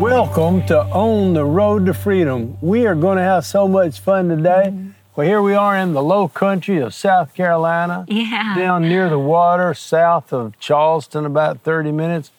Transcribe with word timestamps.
Welcome 0.00 0.66
to 0.66 0.82
On 0.86 1.34
the 1.34 1.44
Road 1.44 1.86
to 1.86 1.94
Freedom. 1.94 2.58
We 2.60 2.84
are 2.84 2.96
going 2.96 3.16
to 3.16 3.22
have 3.22 3.46
so 3.46 3.68
much 3.68 4.00
fun 4.00 4.28
today. 4.28 4.64
Mm-hmm. 4.66 4.90
Well, 5.14 5.26
here 5.26 5.40
we 5.40 5.54
are 5.54 5.76
in 5.76 5.92
the 5.92 6.02
low 6.02 6.26
country 6.26 6.78
of 6.78 6.92
South 6.92 7.32
Carolina. 7.32 8.04
Yeah. 8.08 8.56
Down 8.56 8.82
near 8.82 9.08
the 9.08 9.20
water, 9.20 9.72
south 9.72 10.32
of 10.32 10.58
Charleston, 10.58 11.24
about 11.24 11.60
30 11.60 11.92
minutes. 11.92 12.32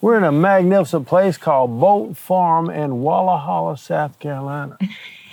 We're 0.00 0.16
in 0.16 0.24
a 0.24 0.32
magnificent 0.32 1.06
place 1.06 1.36
called 1.36 1.78
Bolt 1.78 2.16
Farm 2.16 2.70
in 2.70 3.02
Walhalla, 3.02 3.78
South 3.78 4.18
Carolina. 4.18 4.78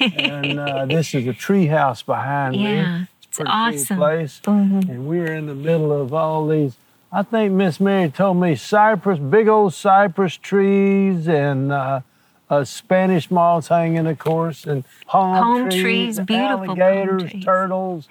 and 0.01 0.59
uh, 0.59 0.85
this 0.89 1.15
is 1.15 1.27
a 1.27 1.33
tree 1.33 1.67
house 1.67 2.01
behind 2.01 2.57
yeah, 2.57 2.61
me. 2.61 2.75
Yeah, 2.75 3.05
it's, 3.23 3.39
it's 3.39 3.49
awesome. 3.49 3.97
place. 3.97 4.41
Mm-hmm. 4.43 4.91
And 4.91 5.07
we're 5.07 5.33
in 5.33 5.45
the 5.45 5.55
middle 5.55 5.93
of 5.93 6.13
all 6.13 6.45
these 6.45 6.75
I 7.11 7.23
think 7.23 7.53
Miss 7.53 7.79
Mary 7.79 8.11
told 8.11 8.37
me 8.37 8.55
cypress, 8.55 9.17
big 9.17 9.47
old 9.47 9.73
cypress 9.73 10.37
trees, 10.37 11.27
and 11.27 11.71
uh, 11.71 12.01
uh, 12.51 12.63
Spanish 12.63 13.31
moss 13.31 13.67
hanging, 13.67 14.05
of 14.05 14.19
course, 14.19 14.65
and 14.65 14.83
palm, 15.07 15.43
palm 15.43 15.69
trees, 15.69 15.81
trees 15.81 16.19
beautiful 16.19 16.65
alligators, 16.65 17.31
trees. 17.31 17.43
turtles, 17.43 18.07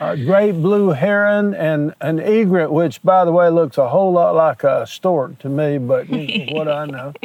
a 0.00 0.16
great 0.24 0.52
blue 0.52 0.90
heron, 0.90 1.52
and 1.52 1.94
an 2.00 2.18
egret, 2.18 2.72
which, 2.72 3.02
by 3.02 3.26
the 3.26 3.32
way, 3.32 3.50
looks 3.50 3.76
a 3.76 3.88
whole 3.88 4.12
lot 4.12 4.34
like 4.34 4.64
a 4.64 4.86
stork 4.86 5.38
to 5.40 5.50
me, 5.50 5.76
but 5.76 6.08
what 6.08 6.68
I 6.68 6.86
know. 6.86 7.12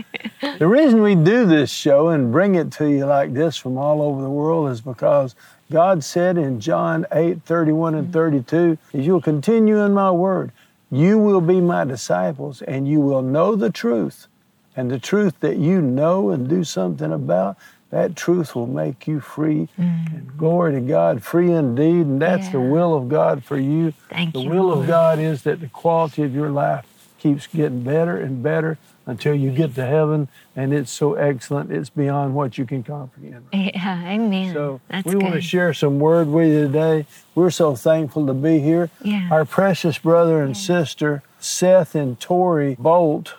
The 0.57 0.67
reason 0.67 1.03
we 1.03 1.13
do 1.13 1.45
this 1.45 1.71
show 1.71 2.09
and 2.09 2.31
bring 2.31 2.55
it 2.55 2.71
to 2.73 2.89
you 2.89 3.05
like 3.05 3.31
this 3.31 3.57
from 3.57 3.77
all 3.77 4.01
over 4.01 4.23
the 4.23 4.29
world 4.29 4.71
is 4.71 4.81
because 4.81 5.35
God 5.71 6.03
said 6.03 6.35
in 6.35 6.59
John 6.59 7.05
8 7.11 7.43
31 7.43 7.93
and 7.93 8.11
32, 8.11 8.77
You'll 8.91 9.21
continue 9.21 9.79
in 9.81 9.93
my 9.93 10.09
word 10.09 10.51
you 10.91 11.17
will 11.17 11.41
be 11.41 11.61
my 11.61 11.85
disciples 11.85 12.61
and 12.61 12.87
you 12.87 12.99
will 12.99 13.21
know 13.21 13.55
the 13.55 13.69
truth. 13.69 14.27
And 14.75 14.91
the 14.91 14.99
truth 14.99 15.39
that 15.39 15.57
you 15.57 15.81
know 15.81 16.29
and 16.29 16.47
do 16.47 16.63
something 16.63 17.11
about, 17.11 17.57
that 17.89 18.15
truth 18.15 18.55
will 18.55 18.67
make 18.67 19.07
you 19.07 19.19
free. 19.19 19.67
Mm. 19.77 20.13
And 20.13 20.37
glory 20.37 20.73
to 20.73 20.81
God, 20.81 21.23
free 21.23 21.51
indeed. 21.51 22.05
And 22.05 22.21
that's 22.21 22.45
yeah. 22.45 22.53
the 22.53 22.61
will 22.61 22.93
of 22.93 23.09
God 23.09 23.43
for 23.43 23.57
you. 23.57 23.93
Thank 24.09 24.33
the 24.33 24.41
you, 24.41 24.49
will 24.49 24.67
Lord. 24.67 24.79
of 24.79 24.87
God 24.87 25.19
is 25.19 25.43
that 25.43 25.59
the 25.59 25.67
quality 25.67 26.23
of 26.23 26.35
your 26.35 26.49
life 26.49 26.85
keeps 27.19 27.47
getting 27.47 27.83
better 27.83 28.17
and 28.17 28.41
better 28.43 28.77
until 29.11 29.35
you 29.35 29.51
get 29.51 29.75
to 29.75 29.85
heaven, 29.85 30.29
and 30.55 30.73
it's 30.73 30.89
so 30.89 31.15
excellent, 31.15 31.69
it's 31.69 31.89
beyond 31.89 32.33
what 32.33 32.57
you 32.57 32.65
can 32.65 32.81
comprehend. 32.81 33.45
Yeah, 33.51 34.07
amen. 34.07 34.53
So 34.53 34.79
That's 34.87 35.05
we 35.05 35.13
good. 35.13 35.23
want 35.23 35.35
to 35.35 35.41
share 35.41 35.73
some 35.73 35.99
word 35.99 36.29
with 36.29 36.47
you 36.47 36.67
today. 36.67 37.05
We're 37.35 37.51
so 37.51 37.75
thankful 37.75 38.25
to 38.27 38.33
be 38.33 38.59
here. 38.59 38.89
Yeah. 39.03 39.27
Our 39.29 39.43
precious 39.43 39.97
brother 39.97 40.41
and 40.41 40.55
yeah. 40.55 40.61
sister, 40.61 41.23
Seth 41.39 41.93
and 41.93 42.19
Tori 42.19 42.75
Bolt, 42.79 43.35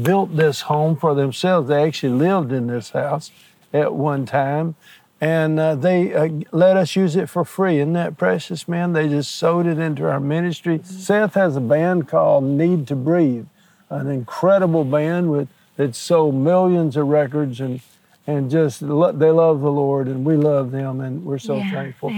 built 0.00 0.36
this 0.36 0.62
home 0.62 0.96
for 0.96 1.14
themselves. 1.14 1.68
They 1.68 1.82
actually 1.82 2.12
lived 2.12 2.52
in 2.52 2.68
this 2.68 2.90
house 2.90 3.32
at 3.72 3.94
one 3.94 4.26
time. 4.26 4.76
And 5.18 5.58
uh, 5.58 5.74
they 5.76 6.12
uh, 6.12 6.28
let 6.52 6.76
us 6.76 6.94
use 6.94 7.16
it 7.16 7.30
for 7.30 7.42
free. 7.42 7.78
Isn't 7.78 7.94
that 7.94 8.18
precious, 8.18 8.68
man? 8.68 8.92
They 8.92 9.08
just 9.08 9.34
sewed 9.34 9.66
it 9.66 9.78
into 9.78 10.06
our 10.08 10.20
ministry. 10.20 10.78
Mm-hmm. 10.78 10.98
Seth 10.98 11.34
has 11.34 11.56
a 11.56 11.60
band 11.60 12.06
called 12.06 12.44
Need 12.44 12.86
to 12.88 12.96
Breathe 12.96 13.46
an 13.90 14.08
incredible 14.08 14.84
band 14.84 15.30
with 15.30 15.48
that 15.76 15.94
sold 15.94 16.34
millions 16.34 16.96
of 16.96 17.06
records 17.06 17.60
and 17.60 17.80
and 18.28 18.50
just 18.50 18.82
lo- 18.82 19.12
they 19.12 19.30
love 19.30 19.60
the 19.60 19.70
Lord 19.70 20.08
and 20.08 20.24
we 20.24 20.36
love 20.36 20.72
them 20.72 21.00
and 21.00 21.24
we're 21.24 21.38
so 21.38 21.56
yeah, 21.56 21.70
thankful 21.70 22.10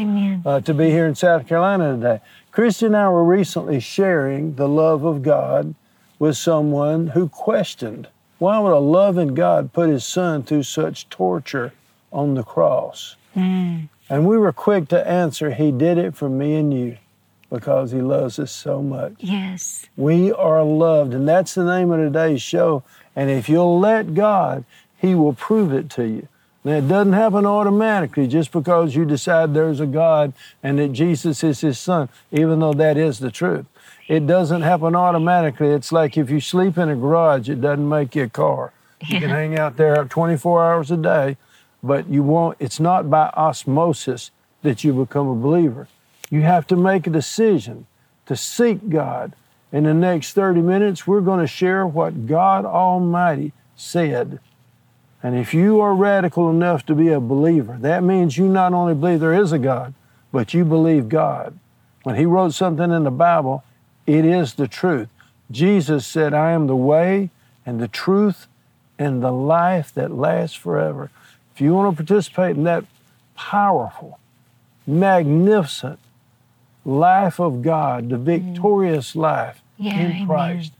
uh, 0.47 0.61
to 0.61 0.73
be 0.73 0.91
here 0.91 1.06
in 1.06 1.15
South 1.15 1.47
Carolina 1.47 1.97
today. 1.97 2.21
Christy 2.51 2.87
and 2.87 2.97
I 2.97 3.11
were 3.11 3.25
recently 3.25 3.79
sharing 3.79 4.55
the 4.55 4.69
love 4.69 5.05
of 5.05 5.23
God 5.23 5.75
with 6.19 6.37
someone 6.37 7.09
who 7.09 7.29
questioned 7.29 8.09
why 8.39 8.59
would 8.61 8.73
a 8.73 8.79
loving 8.79 9.35
God 9.35 9.73
put 9.73 9.91
His 9.91 10.05
Son 10.05 10.45
through 10.45 10.62
such 10.62 11.09
torture 11.09 11.73
on 12.12 12.35
the 12.35 12.45
cross? 12.45 13.17
Mm. 13.37 13.89
And 14.09 14.27
we 14.27 14.39
were 14.39 14.53
quick 14.53 14.89
to 14.89 15.09
answer, 15.09 15.50
He 15.50 15.73
did 15.73 15.99
it 15.99 16.17
for 16.17 16.29
me 16.29 16.55
and 16.55 16.73
you 16.73 16.99
because 17.50 17.92
he 17.92 18.00
loves 18.00 18.38
us 18.38 18.53
so 18.53 18.82
much. 18.82 19.14
Yes. 19.19 19.86
We 19.97 20.32
are 20.32 20.62
loved, 20.62 21.14
and 21.14 21.26
that's 21.28 21.54
the 21.54 21.64
name 21.64 21.91
of 21.91 21.98
today's 21.98 22.42
show. 22.42 22.82
And 23.16 23.31
if 23.31 23.48
you'll 23.48 23.78
let 23.78 24.14
God, 24.14 24.64
he 24.97 25.14
will 25.14 25.32
prove 25.32 25.72
it 25.72 25.91
to 25.91 26.04
you. 26.04 26.28
Now, 26.64 26.75
it 26.75 26.88
doesn't 26.88 27.12
happen 27.14 27.47
automatically 27.47 28.26
just 28.26 28.53
because 28.53 28.94
you 28.94 29.04
decide 29.04 29.54
there's 29.54 29.81
a 29.81 29.87
God 29.87 30.32
and 30.62 30.78
that 30.78 30.92
Jesus 30.92 31.42
is 31.42 31.60
his 31.60 31.78
son, 31.78 32.08
even 32.31 32.58
though 32.58 32.75
that 32.75 32.97
is 32.97 33.20
the 33.20 33.31
truth. 33.31 33.64
It 34.08 34.26
doesn't 34.26 34.62
happen 34.62 34.97
automatically. 34.97 35.69
It's 35.69 35.92
like 35.92 36.19
if 36.19 36.31
you 36.31 36.41
sleep 36.41 36.76
in 36.76 36.88
a 36.88 36.97
garage, 36.97 37.48
it 37.48 37.60
doesn't 37.60 37.88
make 37.88 38.14
you 38.14 38.25
a 38.25 38.28
car. 38.28 38.72
You 39.06 39.20
can 39.20 39.31
hang 39.31 39.58
out 39.58 39.76
there 39.76 40.04
24 40.04 40.64
hours 40.64 40.91
a 40.91 40.97
day, 40.97 41.37
but 41.82 42.08
you 42.08 42.22
won't, 42.22 42.56
it's 42.58 42.81
not 42.81 43.08
by 43.08 43.28
osmosis 43.37 44.31
that 44.62 44.82
you 44.82 44.92
become 44.92 45.28
a 45.28 45.34
believer. 45.34 45.87
You 46.31 46.43
have 46.43 46.66
to 46.69 46.77
make 46.77 47.06
a 47.06 47.11
decision 47.11 47.87
to 48.27 48.37
seek 48.37 48.89
God. 48.89 49.34
In 49.72 49.84
the 49.84 49.94
next 49.94 50.33
30 50.33 50.61
minutes, 50.61 51.06
we're 51.06 51.21
going 51.21 51.41
to 51.41 51.47
share 51.47 51.87
what 51.87 52.27
God 52.27 52.65
Almighty 52.65 53.53
said. 53.77 54.41
And 55.22 55.37
if 55.37 55.53
you 55.53 55.81
are 55.81 55.94
radical 55.94 56.49
enough 56.49 56.87
to 56.87 56.94
be 56.94 57.09
a 57.09 57.21
believer, 57.21 57.77
that 57.81 58.03
means 58.03 58.38
you 58.38 58.47
not 58.47 58.72
only 58.72 58.94
believe 58.94 59.21
there 59.21 59.34
is 59.34 59.53
a 59.53 59.59
God, 59.59 59.94
but 60.33 60.55
you 60.55 60.65
believe 60.65 61.09
God. 61.09 61.59
When 62.03 62.17
He 62.17 62.25
wrote 62.25 62.55
something 62.55 62.91
in 62.91 63.05
the 63.05 63.11
Bible, 63.11 63.65
it 64.06 64.25
is 64.25 64.55
the 64.55 64.69
truth. 64.69 65.09
Jesus 65.50 66.06
said, 66.06 66.33
I 66.34 66.53
am 66.53 66.67
the 66.67 66.77
way 66.77 67.31
and 67.67 67.81
the 67.81 67.88
truth 67.88 68.47
and 68.99 69.22
the 69.22 69.33
life 69.33 69.93
that 69.94 70.11
lasts 70.11 70.56
forever. 70.56 71.11
If 71.55 71.61
you 71.61 71.75
want 71.75 71.97
to 71.97 72.05
participate 72.05 72.56
in 72.56 72.65
that 72.65 72.84
powerful, 73.34 74.19
magnificent, 74.87 75.99
life 76.84 77.39
of 77.41 77.62
God, 77.62 78.09
the 78.09 78.16
mm. 78.16 78.25
victorious 78.25 79.15
life 79.16 79.61
Yeah, 79.77 79.99
in 79.99 80.11
amen. 80.12 80.27
Christ, 80.27 80.72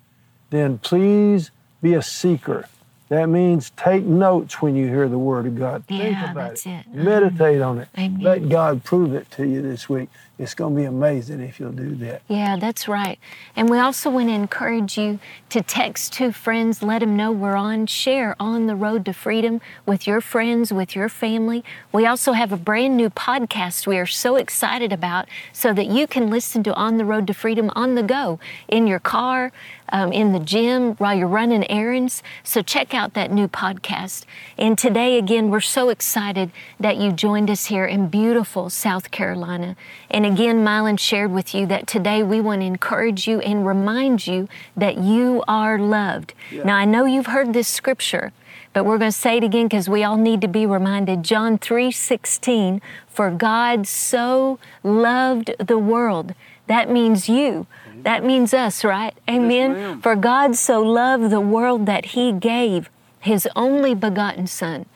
then 0.50 0.78
please 0.78 1.50
be 1.82 1.94
a 1.94 2.03
seeker. 2.03 2.66
That 3.09 3.28
means 3.28 3.70
take 3.70 4.04
notes 4.04 4.60
when 4.60 4.76
you 4.76 4.87
hear 4.88 5.08
the 5.08 5.19
Word 5.19 5.47
of 5.47 5.58
God. 5.58 5.84
Think 5.87 6.03
Yeah, 6.04 6.31
about 6.31 6.50
that's 6.50 6.66
it. 6.66 6.70
it. 6.70 6.94
Meditate 6.94 7.62
on 7.62 7.78
it. 7.78 7.88
Mm-hmm. 7.97 8.00
Amen. 8.00 8.22
Let 8.22 8.48
God 8.48 8.84
prove 8.84 9.14
it 9.14 9.31
to 9.32 9.47
you 9.47 9.62
this 9.62 9.88
week. 9.88 10.08
It's 10.38 10.54
going 10.54 10.75
to 10.76 10.81
be 10.81 10.87
amazing 10.87 11.41
if 11.41 11.59
you'll 11.59 11.72
do 11.72 11.97
that. 11.97 12.22
Yeah, 12.28 12.56
that's 12.56 12.87
right. 12.87 13.19
And 13.56 13.69
we 13.69 13.78
also 13.78 14.09
want 14.09 14.28
to 14.28 14.34
encourage 14.34 14.97
you 14.97 15.19
to 15.49 15.62
text 15.62 16.12
two 16.12 16.31
friends, 16.31 16.81
let 16.81 17.00
them 17.00 17.16
know 17.16 17.32
we're 17.32 17.56
on, 17.56 17.87
share 17.87 18.37
on 18.38 18.69
the 18.69 18.76
road 18.76 19.04
to 19.06 19.12
freedom 19.12 19.60
with 19.84 20.06
your 20.06 20.21
friends, 20.21 20.72
with 20.72 20.94
your 20.94 21.09
family. 21.09 21.65
We 21.91 22.06
also 22.06 22.32
have 22.32 22.53
a 22.53 22.56
brand 22.56 22.97
new 22.97 23.10
podcast 23.10 23.87
we 23.87 23.99
are 23.99 24.06
so 24.06 24.37
excited 24.37 24.93
about 24.93 25.26
so 25.53 25.72
that 25.72 25.87
you 25.87 26.06
can 26.06 26.31
listen 26.31 26.62
to 26.62 26.75
On 26.75 26.99
the 26.99 27.05
Road 27.05 27.26
to 27.26 27.34
Freedom 27.34 27.70
on 27.75 27.97
the 27.97 28.03
go 28.05 28.38
in 28.69 28.87
your 28.87 29.00
car, 29.00 29.50
um, 29.91 30.12
in 30.12 30.32
the 30.32 30.38
gym, 30.38 30.94
while 30.97 31.15
you're 31.16 31.26
running 31.26 31.69
errands. 31.70 32.22
So 32.44 32.62
check 32.62 32.94
out 32.94 33.15
that 33.15 33.32
new 33.32 33.49
podcast. 33.49 34.25
And 34.56 34.78
today, 34.78 35.19
again, 35.19 35.50
we're 35.50 35.61
so 35.61 35.88
excited 35.88 36.52
that 36.79 36.99
you 36.99 37.11
joined 37.11 37.50
us 37.50 37.67
here 37.67 37.87
in 37.87 38.08
beautiful 38.08 38.70
South 38.70 39.11
Carolina. 39.11 39.75
And 40.11 40.26
again, 40.32 40.64
Mylon 40.64 40.98
shared 40.98 41.32
with 41.32 41.54
you 41.54 41.66
that 41.66 41.86
today 41.86 42.22
we 42.22 42.40
want 42.40 42.60
to 42.60 42.66
encourage 42.66 43.26
you 43.26 43.40
and 43.40 43.66
remind 43.66 44.26
you 44.26 44.48
that 44.76 44.98
you 44.98 45.42
are 45.48 45.78
loved. 45.78 46.34
Now, 46.64 46.76
I 46.76 46.84
know 46.84 47.04
you've 47.04 47.26
heard 47.26 47.52
this 47.52 47.69
scripture, 47.69 48.32
but 48.72 48.84
we're 48.84 48.98
going 48.98 49.10
to 49.10 49.16
say 49.16 49.38
it 49.38 49.44
again 49.44 49.66
because 49.66 49.88
we 49.88 50.04
all 50.04 50.16
need 50.16 50.40
to 50.42 50.48
be 50.48 50.66
reminded. 50.66 51.22
John 51.22 51.58
3 51.58 51.90
16, 51.90 52.80
for 53.08 53.30
God 53.30 53.86
so 53.86 54.58
loved 54.82 55.52
the 55.58 55.78
world. 55.78 56.34
That 56.66 56.90
means 56.90 57.28
you. 57.28 57.66
Mm-hmm. 57.88 58.02
That 58.02 58.24
means 58.24 58.52
us, 58.52 58.84
right? 58.84 59.14
Amen. 59.28 59.72
ma'am. 59.72 60.02
for 60.02 60.14
God 60.14 60.54
so 60.54 60.82
loved 60.82 61.31
the 61.31 61.40
world 61.40 61.86
that 61.86 62.06
he 62.06 62.32
gave 62.32 62.90
his 63.20 63.48
only 63.56 63.94
begotten 63.94 64.46
Son, 64.46 64.86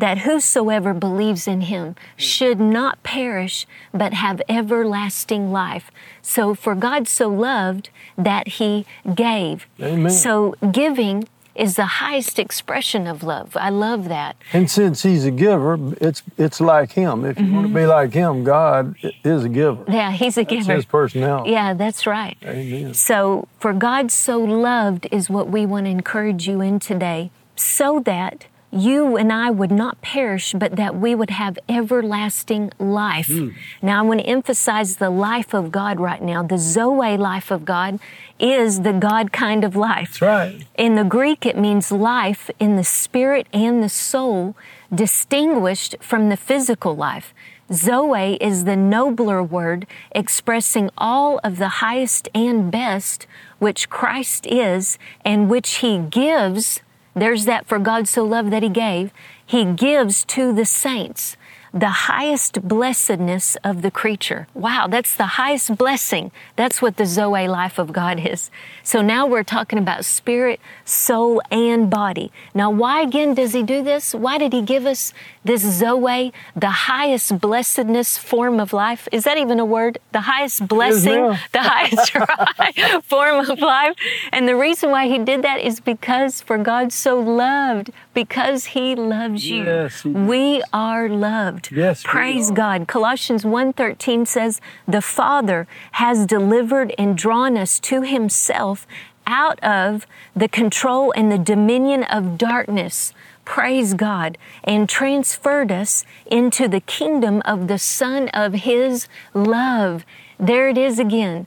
that 0.00 0.18
whosoever 0.18 0.92
believes 0.92 1.46
in 1.46 1.62
him 1.62 1.94
should 2.16 2.58
not 2.58 3.02
perish, 3.02 3.66
but 3.92 4.14
have 4.14 4.42
everlasting 4.48 5.52
life. 5.52 5.90
So, 6.22 6.54
for 6.54 6.74
God 6.74 7.06
so 7.06 7.28
loved 7.28 7.90
that 8.16 8.48
he 8.48 8.86
gave. 9.14 9.66
Amen. 9.80 10.10
So, 10.10 10.54
giving 10.72 11.28
is 11.54 11.76
the 11.76 11.84
highest 11.84 12.38
expression 12.38 13.06
of 13.06 13.22
love. 13.22 13.56
I 13.56 13.68
love 13.68 14.08
that. 14.08 14.36
And 14.52 14.70
since 14.70 15.02
he's 15.02 15.26
a 15.26 15.30
giver, 15.30 15.78
it's 16.00 16.22
it's 16.38 16.60
like 16.60 16.92
him. 16.92 17.24
If 17.24 17.38
you 17.38 17.44
mm-hmm. 17.44 17.54
want 17.54 17.68
to 17.68 17.74
be 17.74 17.86
like 17.86 18.14
him, 18.14 18.44
God 18.44 18.96
is 19.24 19.44
a 19.44 19.48
giver. 19.48 19.84
Yeah, 19.86 20.12
he's 20.12 20.38
a 20.38 20.44
giver. 20.44 20.74
His 20.74 20.86
personality. 20.86 21.50
Yeah, 21.50 21.74
that's 21.74 22.06
right. 22.06 22.38
Amen. 22.44 22.94
So, 22.94 23.48
for 23.58 23.72
God 23.74 24.10
so 24.10 24.38
loved 24.38 25.06
is 25.12 25.28
what 25.28 25.48
we 25.48 25.66
want 25.66 25.84
to 25.86 25.90
encourage 25.90 26.48
you 26.48 26.62
in 26.62 26.78
today, 26.78 27.30
so 27.56 28.00
that 28.00 28.46
you 28.72 29.16
and 29.16 29.32
I 29.32 29.50
would 29.50 29.70
not 29.70 30.00
perish, 30.00 30.54
but 30.56 30.76
that 30.76 30.96
we 30.96 31.14
would 31.14 31.30
have 31.30 31.58
everlasting 31.68 32.72
life. 32.78 33.26
Mm. 33.26 33.54
Now, 33.82 33.98
I 33.98 34.02
want 34.02 34.20
to 34.20 34.26
emphasize 34.26 34.96
the 34.96 35.10
life 35.10 35.52
of 35.54 35.72
God 35.72 35.98
right 35.98 36.22
now. 36.22 36.42
The 36.42 36.58
Zoe 36.58 37.16
life 37.16 37.50
of 37.50 37.64
God 37.64 37.98
is 38.38 38.82
the 38.82 38.92
God 38.92 39.32
kind 39.32 39.64
of 39.64 39.74
life. 39.74 40.18
That's 40.20 40.22
right. 40.22 40.66
In 40.76 40.94
the 40.94 41.04
Greek, 41.04 41.44
it 41.44 41.58
means 41.58 41.90
life 41.90 42.48
in 42.60 42.76
the 42.76 42.84
spirit 42.84 43.48
and 43.52 43.82
the 43.82 43.88
soul, 43.88 44.54
distinguished 44.94 45.96
from 46.00 46.28
the 46.28 46.36
physical 46.36 46.94
life. 46.94 47.34
Zoe 47.72 48.36
is 48.40 48.64
the 48.64 48.76
nobler 48.76 49.42
word 49.42 49.86
expressing 50.10 50.90
all 50.98 51.38
of 51.44 51.58
the 51.58 51.68
highest 51.68 52.28
and 52.34 52.70
best 52.70 53.26
which 53.58 53.88
Christ 53.88 54.46
is 54.46 54.98
and 55.24 55.48
which 55.48 55.76
He 55.76 55.98
gives 55.98 56.80
there's 57.14 57.44
that 57.44 57.66
for 57.66 57.78
God 57.78 58.08
so 58.08 58.24
loved 58.24 58.52
that 58.52 58.62
He 58.62 58.68
gave. 58.68 59.12
He 59.44 59.64
gives 59.64 60.24
to 60.26 60.52
the 60.52 60.64
saints 60.64 61.36
the 61.72 61.90
highest 62.10 62.62
blessedness 62.62 63.56
of 63.62 63.82
the 63.82 63.90
creature. 63.90 64.48
Wow, 64.54 64.88
that's 64.88 65.14
the 65.14 65.38
highest 65.38 65.76
blessing. 65.76 66.32
That's 66.56 66.82
what 66.82 66.96
the 66.96 67.06
Zoe 67.06 67.46
life 67.46 67.78
of 67.78 67.92
God 67.92 68.26
is. 68.26 68.50
So 68.82 69.02
now 69.02 69.26
we're 69.26 69.44
talking 69.44 69.78
about 69.78 70.04
spirit, 70.04 70.58
soul, 70.84 71.40
and 71.50 71.88
body. 71.88 72.32
Now, 72.54 72.70
why 72.70 73.02
again 73.02 73.34
does 73.34 73.52
He 73.52 73.62
do 73.62 73.82
this? 73.84 74.14
Why 74.14 74.36
did 74.38 74.52
He 74.52 74.62
give 74.62 74.84
us 74.84 75.12
this 75.44 75.62
Zoe, 75.62 76.32
the 76.56 76.70
highest 76.70 77.40
blessedness 77.40 78.18
form 78.18 78.58
of 78.58 78.72
life? 78.72 79.06
Is 79.12 79.24
that 79.24 79.38
even 79.38 79.60
a 79.60 79.64
word? 79.64 79.98
The 80.10 80.22
highest 80.22 80.66
blessing, 80.66 81.36
the 81.52 81.62
highest 81.62 83.04
form 83.04 83.48
of 83.48 83.60
life. 83.60 83.94
And 84.32 84.48
the 84.48 84.56
reason 84.56 84.90
why 84.90 85.06
He 85.06 85.18
did 85.18 85.42
that 85.42 85.60
is 85.60 85.78
because 85.78 86.40
for 86.40 86.58
God 86.58 86.92
so 86.92 87.20
loved, 87.20 87.90
because 88.12 88.66
He 88.66 88.96
loves 88.96 89.48
you. 89.48 89.64
Yes, 89.64 90.04
we 90.04 90.62
are 90.72 91.08
loved 91.08 91.59
Yes, 91.70 92.02
Praise 92.02 92.50
God. 92.50 92.86
Colossians 92.86 93.44
1:13 93.44 94.26
says, 94.26 94.60
"The 94.86 95.02
Father 95.02 95.66
has 95.92 96.26
delivered 96.26 96.94
and 96.98 97.16
drawn 97.16 97.56
us 97.56 97.78
to 97.80 98.02
himself 98.02 98.86
out 99.26 99.60
of 99.62 100.06
the 100.34 100.48
control 100.48 101.12
and 101.16 101.30
the 101.30 101.38
dominion 101.38 102.04
of 102.04 102.38
darkness." 102.38 103.12
Praise 103.44 103.94
God, 103.94 104.38
and 104.62 104.88
transferred 104.88 105.72
us 105.72 106.04
into 106.26 106.68
the 106.68 106.80
kingdom 106.80 107.42
of 107.44 107.66
the 107.66 107.78
Son 107.78 108.28
of 108.28 108.52
His 108.52 109.08
love. 109.34 110.04
There 110.38 110.68
it 110.68 110.78
is 110.78 110.98
again. 110.98 111.46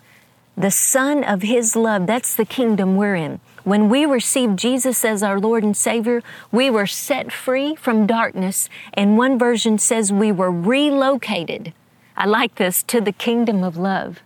The 0.55 0.71
Son 0.71 1.23
of 1.23 1.41
His 1.41 1.75
love. 1.75 2.05
That's 2.05 2.35
the 2.35 2.45
kingdom 2.45 2.95
we're 2.95 3.15
in. 3.15 3.39
When 3.63 3.89
we 3.89 4.05
received 4.05 4.59
Jesus 4.59 5.03
as 5.03 5.23
our 5.23 5.39
Lord 5.39 5.63
and 5.63 5.75
Savior, 5.75 6.21
we 6.51 6.69
were 6.69 6.85
set 6.85 7.31
free 7.31 7.75
from 7.75 8.05
darkness, 8.05 8.69
and 8.93 9.17
one 9.17 9.39
version 9.39 9.79
says 9.79 10.11
we 10.11 10.31
were 10.31 10.51
relocated. 10.51 11.73
I 12.15 12.25
like 12.25 12.55
this 12.55 12.83
to 12.83 13.01
the 13.01 13.13
kingdom 13.13 13.63
of 13.63 13.77
love. 13.77 14.19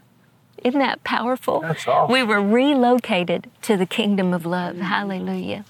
Isn't 0.64 0.80
that 0.80 1.04
powerful? 1.04 1.62
That's 1.62 1.88
awesome. 1.88 2.12
We 2.12 2.24
were 2.24 2.42
relocated 2.42 3.50
to 3.62 3.78
the 3.78 3.86
kingdom 3.86 4.34
of 4.34 4.46
love. 4.46 4.78
Hallelujah. 4.78 5.66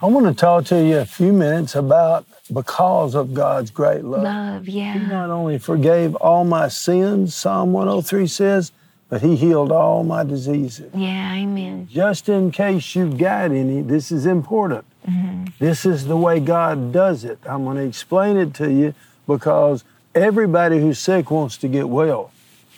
I 0.00 0.06
want 0.06 0.26
to 0.26 0.34
talk 0.34 0.64
to 0.66 0.82
you 0.82 0.98
a 0.98 1.04
few 1.04 1.32
minutes 1.32 1.76
about 1.76 2.26
because 2.52 3.14
of 3.14 3.34
God's 3.34 3.70
great 3.70 4.04
love. 4.04 4.24
Love, 4.24 4.68
yeah. 4.68 4.94
He 4.94 5.06
not 5.06 5.30
only 5.30 5.58
forgave 5.58 6.16
all 6.16 6.44
my 6.44 6.66
sins, 6.66 7.36
Psalm 7.36 7.72
103 7.72 8.26
says, 8.26 8.72
but 9.12 9.20
he 9.20 9.36
healed 9.36 9.70
all 9.70 10.04
my 10.04 10.24
diseases. 10.24 10.90
Yeah, 10.94 11.34
amen. 11.34 11.86
Just 11.90 12.30
in 12.30 12.50
case 12.50 12.96
you've 12.96 13.18
got 13.18 13.50
any, 13.50 13.82
this 13.82 14.10
is 14.10 14.24
important. 14.24 14.86
Mm-hmm. 15.06 15.44
This 15.58 15.84
is 15.84 16.06
the 16.06 16.16
way 16.16 16.40
God 16.40 16.94
does 16.94 17.22
it. 17.22 17.38
I'm 17.44 17.64
going 17.64 17.76
to 17.76 17.82
explain 17.82 18.38
it 18.38 18.54
to 18.54 18.72
you 18.72 18.94
because 19.26 19.84
everybody 20.14 20.80
who's 20.80 20.98
sick 20.98 21.30
wants 21.30 21.58
to 21.58 21.68
get 21.68 21.90
well, 21.90 22.30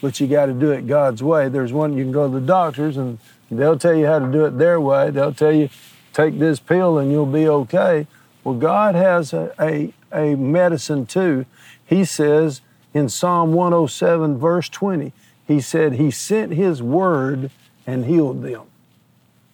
but 0.03 0.19
you 0.19 0.27
got 0.27 0.47
to 0.47 0.53
do 0.53 0.73
it 0.73 0.89
God's 0.89 1.23
way. 1.23 1.49
There's 1.49 1.73
one 1.73 1.97
you 1.97 2.03
can 2.03 2.11
go 2.11 2.27
to 2.27 2.41
the 2.41 2.45
doctors 2.45 2.97
and 2.97 3.21
they'll 3.49 3.79
tell 3.79 3.95
you 3.95 4.07
how 4.07 4.19
to 4.19 4.27
do 4.27 4.45
it 4.45 4.59
their 4.59 4.81
way. 4.81 5.11
They'll 5.11 5.33
tell 5.33 5.53
you 5.53 5.69
take 6.13 6.41
this 6.41 6.59
pill 6.59 6.99
and 6.99 7.13
you'll 7.13 7.27
be 7.27 7.47
okay. 7.47 8.09
Well, 8.43 8.57
God 8.57 8.97
has 8.97 9.33
a, 9.33 9.55
a, 9.61 9.95
a 10.13 10.35
medicine 10.35 11.07
too. 11.07 11.47
He 11.87 12.05
says 12.05 12.61
in 12.93 13.09
Psalm 13.09 13.53
107, 13.53 14.37
verse 14.37 14.69
20, 14.69 15.13
he 15.47 15.61
said 15.61 15.95
he 15.95 16.11
sent 16.11 16.53
his 16.53 16.83
word 16.83 17.51
and 17.87 18.07
healed 18.07 18.43
them. 18.43 18.63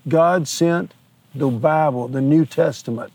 God 0.08 0.48
sent 0.48 0.94
the 1.34 1.48
Bible, 1.48 2.08
the 2.08 2.20
New 2.20 2.44
Testament, 2.44 3.12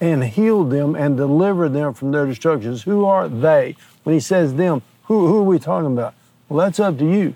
and 0.00 0.24
healed 0.24 0.70
them 0.70 0.94
and 0.94 1.16
delivered 1.16 1.70
them 1.70 1.94
from 1.94 2.12
their 2.12 2.26
destructions. 2.26 2.82
Who 2.82 3.04
are 3.04 3.28
they? 3.28 3.76
When 4.02 4.14
he 4.14 4.20
says 4.20 4.54
them, 4.54 4.82
who, 5.04 5.26
who 5.26 5.38
are 5.38 5.44
we 5.44 5.58
talking 5.58 5.92
about? 5.92 6.14
Well, 6.48 6.64
that's 6.64 6.80
up 6.80 6.98
to 6.98 7.04
you. 7.04 7.34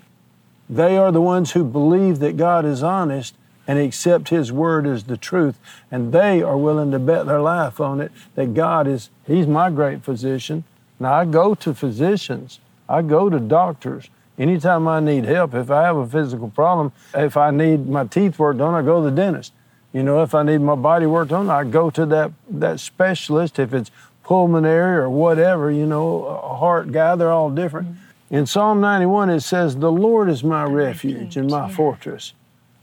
They 0.69 0.97
are 0.97 1.11
the 1.11 1.21
ones 1.21 1.51
who 1.51 1.63
believe 1.63 2.19
that 2.19 2.37
God 2.37 2.65
is 2.65 2.83
honest 2.83 3.35
and 3.67 3.79
accept 3.79 4.29
His 4.29 4.51
word 4.51 4.87
as 4.87 5.05
the 5.05 5.17
truth, 5.17 5.59
and 5.91 6.13
they 6.13 6.41
are 6.41 6.57
willing 6.57 6.91
to 6.91 6.99
bet 6.99 7.25
their 7.25 7.41
life 7.41 7.79
on 7.81 7.99
it 7.99 8.11
that 8.35 8.53
God 8.53 8.87
is, 8.87 9.09
He's 9.25 9.47
my 9.47 9.69
great 9.69 10.03
physician. 10.03 10.63
Now, 10.99 11.13
I 11.13 11.25
go 11.25 11.53
to 11.55 11.73
physicians, 11.73 12.59
I 12.87 13.01
go 13.01 13.29
to 13.29 13.39
doctors, 13.39 14.09
Anytime 14.37 14.87
I 14.87 14.99
need 14.99 15.25
help, 15.25 15.55
if 15.55 15.71
I 15.71 15.83
have 15.83 15.97
a 15.97 16.07
physical 16.07 16.49
problem, 16.49 16.91
if 17.13 17.35
I 17.37 17.51
need 17.51 17.87
my 17.87 18.05
teeth 18.05 18.37
worked 18.37 18.61
on, 18.61 18.75
I 18.75 18.83
go 18.83 19.03
to 19.03 19.09
the 19.09 19.15
dentist. 19.15 19.51
You 19.93 20.03
know, 20.03 20.21
if 20.21 20.35
I 20.35 20.43
need 20.43 20.59
my 20.59 20.75
body 20.75 21.07
worked 21.07 21.31
on, 21.31 21.49
I 21.49 21.63
go 21.63 21.89
to 21.89 22.05
that 22.07 22.31
that 22.49 22.79
specialist. 22.79 23.57
If 23.57 23.73
it's 23.73 23.89
pulmonary 24.23 24.97
or 24.97 25.09
whatever, 25.09 25.71
you 25.71 25.87
know, 25.87 26.25
a 26.25 26.55
heart 26.55 26.91
guy, 26.91 27.15
they're 27.15 27.31
all 27.31 27.49
different. 27.49 27.87
Mm-hmm. 27.87 28.35
In 28.35 28.45
Psalm 28.45 28.81
91, 28.81 29.29
it 29.29 29.39
says, 29.39 29.77
The 29.77 29.91
Lord 29.91 30.29
is 30.29 30.43
my 30.43 30.63
refuge 30.65 31.37
and 31.37 31.49
my 31.49 31.67
yeah. 31.67 31.75
fortress. 31.75 32.33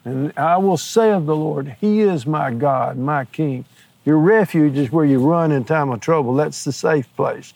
And 0.05 0.33
I 0.37 0.57
will 0.57 0.79
say 0.79 1.13
of 1.13 1.27
the 1.27 1.37
Lord, 1.37 1.77
He 1.81 2.01
is 2.01 2.27
my 2.27 2.51
God, 2.51 2.97
my 2.97 3.27
King. 3.27 3.67
Your 4.05 4.19
refuge 4.19 4.77
is 4.77 4.91
where 4.91 5.05
you 5.05 5.19
run 5.19 5.53
in 5.53 5.65
time 5.65 5.91
of 5.91 6.01
trouble. 6.01 6.35
That's 6.35 6.65
the 6.65 6.73
safe 6.73 7.15
place. 7.15 7.53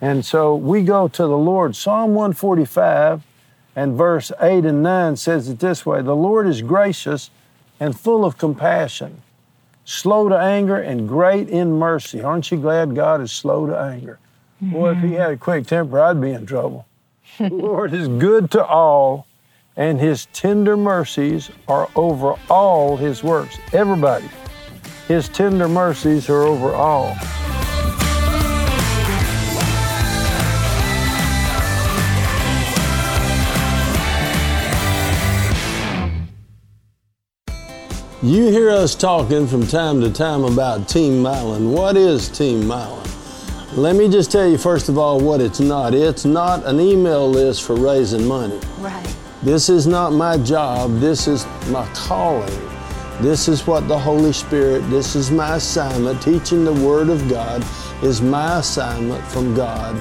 And 0.00 0.24
so 0.24 0.54
we 0.54 0.82
go 0.82 1.08
to 1.08 1.22
the 1.22 1.38
Lord. 1.38 1.76
Psalm 1.76 2.14
145 2.14 3.22
and 3.78 3.96
verse 3.96 4.32
8 4.40 4.64
and 4.64 4.82
9 4.82 5.14
says 5.14 5.48
it 5.48 5.60
this 5.60 5.86
way 5.86 6.02
The 6.02 6.16
Lord 6.16 6.48
is 6.48 6.62
gracious 6.62 7.30
and 7.78 7.96
full 7.96 8.24
of 8.24 8.36
compassion, 8.36 9.22
slow 9.84 10.28
to 10.28 10.36
anger 10.36 10.76
and 10.76 11.08
great 11.08 11.48
in 11.48 11.78
mercy. 11.78 12.20
Aren't 12.20 12.50
you 12.50 12.58
glad 12.58 12.96
God 12.96 13.20
is 13.20 13.30
slow 13.30 13.68
to 13.68 13.78
anger? 13.78 14.18
Mm-hmm. 14.60 14.72
Boy, 14.72 14.90
if 14.90 14.98
He 14.98 15.12
had 15.12 15.30
a 15.30 15.36
quick 15.36 15.68
temper, 15.68 16.00
I'd 16.00 16.20
be 16.20 16.32
in 16.32 16.44
trouble. 16.44 16.88
the 17.38 17.50
Lord 17.50 17.94
is 17.94 18.08
good 18.08 18.50
to 18.50 18.66
all, 18.66 19.28
and 19.76 20.00
His 20.00 20.26
tender 20.32 20.76
mercies 20.76 21.48
are 21.68 21.88
over 21.94 22.34
all 22.50 22.96
His 22.96 23.22
works. 23.22 23.58
Everybody, 23.72 24.28
His 25.06 25.28
tender 25.28 25.68
mercies 25.68 26.28
are 26.28 26.42
over 26.42 26.74
all. 26.74 27.16
You 38.28 38.48
hear 38.48 38.68
us 38.68 38.94
talking 38.94 39.46
from 39.46 39.66
time 39.66 40.02
to 40.02 40.12
time 40.12 40.44
about 40.44 40.86
Team 40.86 41.22
Mylon. 41.22 41.72
What 41.72 41.96
is 41.96 42.28
Team 42.28 42.60
Mylon? 42.64 43.08
Let 43.74 43.96
me 43.96 44.06
just 44.06 44.30
tell 44.30 44.46
you, 44.46 44.58
first 44.58 44.90
of 44.90 44.98
all, 44.98 45.18
what 45.18 45.40
it's 45.40 45.60
not. 45.60 45.94
It's 45.94 46.26
not 46.26 46.62
an 46.66 46.78
email 46.78 47.26
list 47.26 47.62
for 47.62 47.74
raising 47.74 48.28
money. 48.28 48.60
Right. 48.80 49.16
This 49.42 49.70
is 49.70 49.86
not 49.86 50.12
my 50.12 50.36
job. 50.36 51.00
This 51.00 51.26
is 51.26 51.46
my 51.68 51.88
calling. 51.94 52.52
This 53.22 53.48
is 53.48 53.66
what 53.66 53.88
the 53.88 53.98
Holy 53.98 54.34
Spirit, 54.34 54.80
this 54.90 55.16
is 55.16 55.30
my 55.30 55.56
assignment. 55.56 56.20
Teaching 56.20 56.66
the 56.66 56.86
Word 56.86 57.08
of 57.08 57.30
God 57.30 57.64
is 58.02 58.20
my 58.20 58.58
assignment 58.58 59.24
from 59.28 59.54
God. 59.54 59.96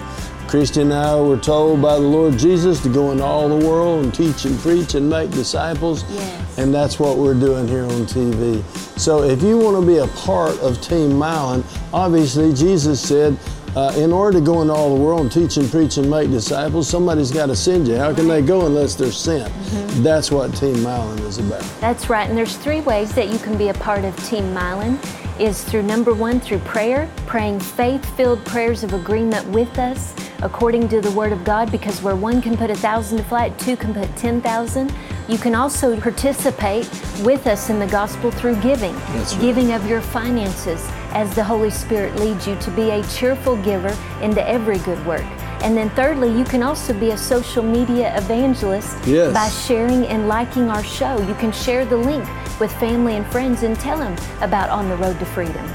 Christy 0.47 0.81
and 0.81 0.93
I 0.93 1.19
were 1.19 1.37
told 1.37 1.81
by 1.81 1.95
the 1.95 2.07
Lord 2.07 2.37
Jesus 2.37 2.81
to 2.83 2.89
go 2.89 3.11
into 3.11 3.23
all 3.23 3.49
the 3.49 3.67
world 3.67 4.05
and 4.05 4.13
teach 4.15 4.45
and 4.45 4.57
preach 4.59 4.95
and 4.95 5.09
make 5.09 5.29
disciples. 5.31 6.09
Yes. 6.09 6.57
And 6.57 6.73
that's 6.73 6.99
what 6.99 7.17
we're 7.17 7.33
doing 7.33 7.67
here 7.67 7.83
on 7.83 8.05
TV. 8.05 8.63
So 8.97 9.23
if 9.23 9.43
you 9.43 9.57
want 9.57 9.79
to 9.79 9.85
be 9.85 9.97
a 9.97 10.07
part 10.07 10.57
of 10.59 10.79
Team 10.79 11.11
Mylon, 11.11 11.65
obviously 11.93 12.53
Jesus 12.53 13.05
said, 13.05 13.37
uh, 13.75 13.93
in 13.97 14.13
order 14.13 14.39
to 14.39 14.43
go 14.43 14.61
into 14.61 14.73
all 14.73 14.95
the 14.95 15.03
world 15.03 15.21
and 15.21 15.31
teach 15.31 15.57
and 15.57 15.69
preach 15.69 15.97
and 15.97 16.09
make 16.09 16.31
disciples, 16.31 16.87
somebody's 16.87 17.29
got 17.29 17.47
to 17.47 17.55
send 17.55 17.85
you. 17.85 17.97
How 17.97 18.13
can 18.13 18.27
they 18.29 18.41
go 18.41 18.65
unless 18.65 18.95
they're 18.95 19.11
sent? 19.11 19.51
Mm-hmm. 19.51 20.01
That's 20.01 20.31
what 20.31 20.55
Team 20.55 20.77
Mylon 20.77 21.19
is 21.25 21.39
about. 21.39 21.61
That's 21.81 22.09
right. 22.09 22.27
And 22.27 22.37
there's 22.37 22.55
three 22.55 22.81
ways 22.81 23.13
that 23.15 23.27
you 23.27 23.37
can 23.37 23.57
be 23.57 23.67
a 23.67 23.73
part 23.75 24.05
of 24.05 24.15
Team 24.25 24.45
Mylon 24.53 24.97
is 25.39 25.63
through 25.63 25.83
number 25.83 26.13
one, 26.13 26.39
through 26.39 26.59
prayer, 26.59 27.11
praying 27.27 27.59
faith 27.59 28.03
filled 28.15 28.43
prayers 28.45 28.83
of 28.83 28.93
agreement 28.93 29.45
with 29.49 29.77
us 29.77 30.15
according 30.41 30.87
to 30.89 31.01
the 31.01 31.11
Word 31.11 31.31
of 31.31 31.43
God, 31.43 31.71
because 31.71 32.01
where 32.01 32.15
one 32.15 32.41
can 32.41 32.57
put 32.57 32.69
a 32.69 32.75
thousand 32.75 33.17
to 33.17 33.23
flight, 33.23 33.57
two 33.59 33.75
can 33.75 33.93
put 33.93 34.15
10,000. 34.15 34.93
You 35.27 35.37
can 35.37 35.55
also 35.55 35.99
participate 35.99 36.89
with 37.23 37.47
us 37.47 37.69
in 37.69 37.79
the 37.79 37.87
gospel 37.87 38.31
through 38.31 38.61
giving, 38.61 38.93
right. 38.95 39.37
giving 39.41 39.73
of 39.73 39.85
your 39.87 40.01
finances 40.01 40.85
as 41.11 41.33
the 41.35 41.43
Holy 41.43 41.69
Spirit 41.69 42.15
leads 42.17 42.47
you 42.47 42.55
to 42.57 42.71
be 42.71 42.91
a 42.91 43.03
cheerful 43.07 43.55
giver 43.57 43.95
into 44.21 44.47
every 44.47 44.77
good 44.79 45.03
work. 45.05 45.25
And 45.63 45.75
then, 45.75 45.89
thirdly, 45.91 46.31
you 46.31 46.45
can 46.45 46.61
also 46.61 46.93
be 46.93 47.11
a 47.11 47.17
social 47.17 47.63
media 47.63 48.15
evangelist 48.15 48.95
yes. 49.07 49.33
by 49.33 49.49
sharing 49.49 50.05
and 50.05 50.27
liking 50.27 50.69
our 50.69 50.83
show. 50.83 51.19
You 51.27 51.33
can 51.35 51.51
share 51.51 51.83
the 51.83 51.97
link 51.97 52.23
with 52.59 52.71
family 52.73 53.15
and 53.15 53.25
friends 53.27 53.63
and 53.63 53.77
tell 53.79 53.97
them 53.97 54.15
about 54.41 54.69
On 54.69 54.87
the 54.87 54.95
Road 54.97 55.17
to 55.19 55.25
Freedom. 55.25 55.67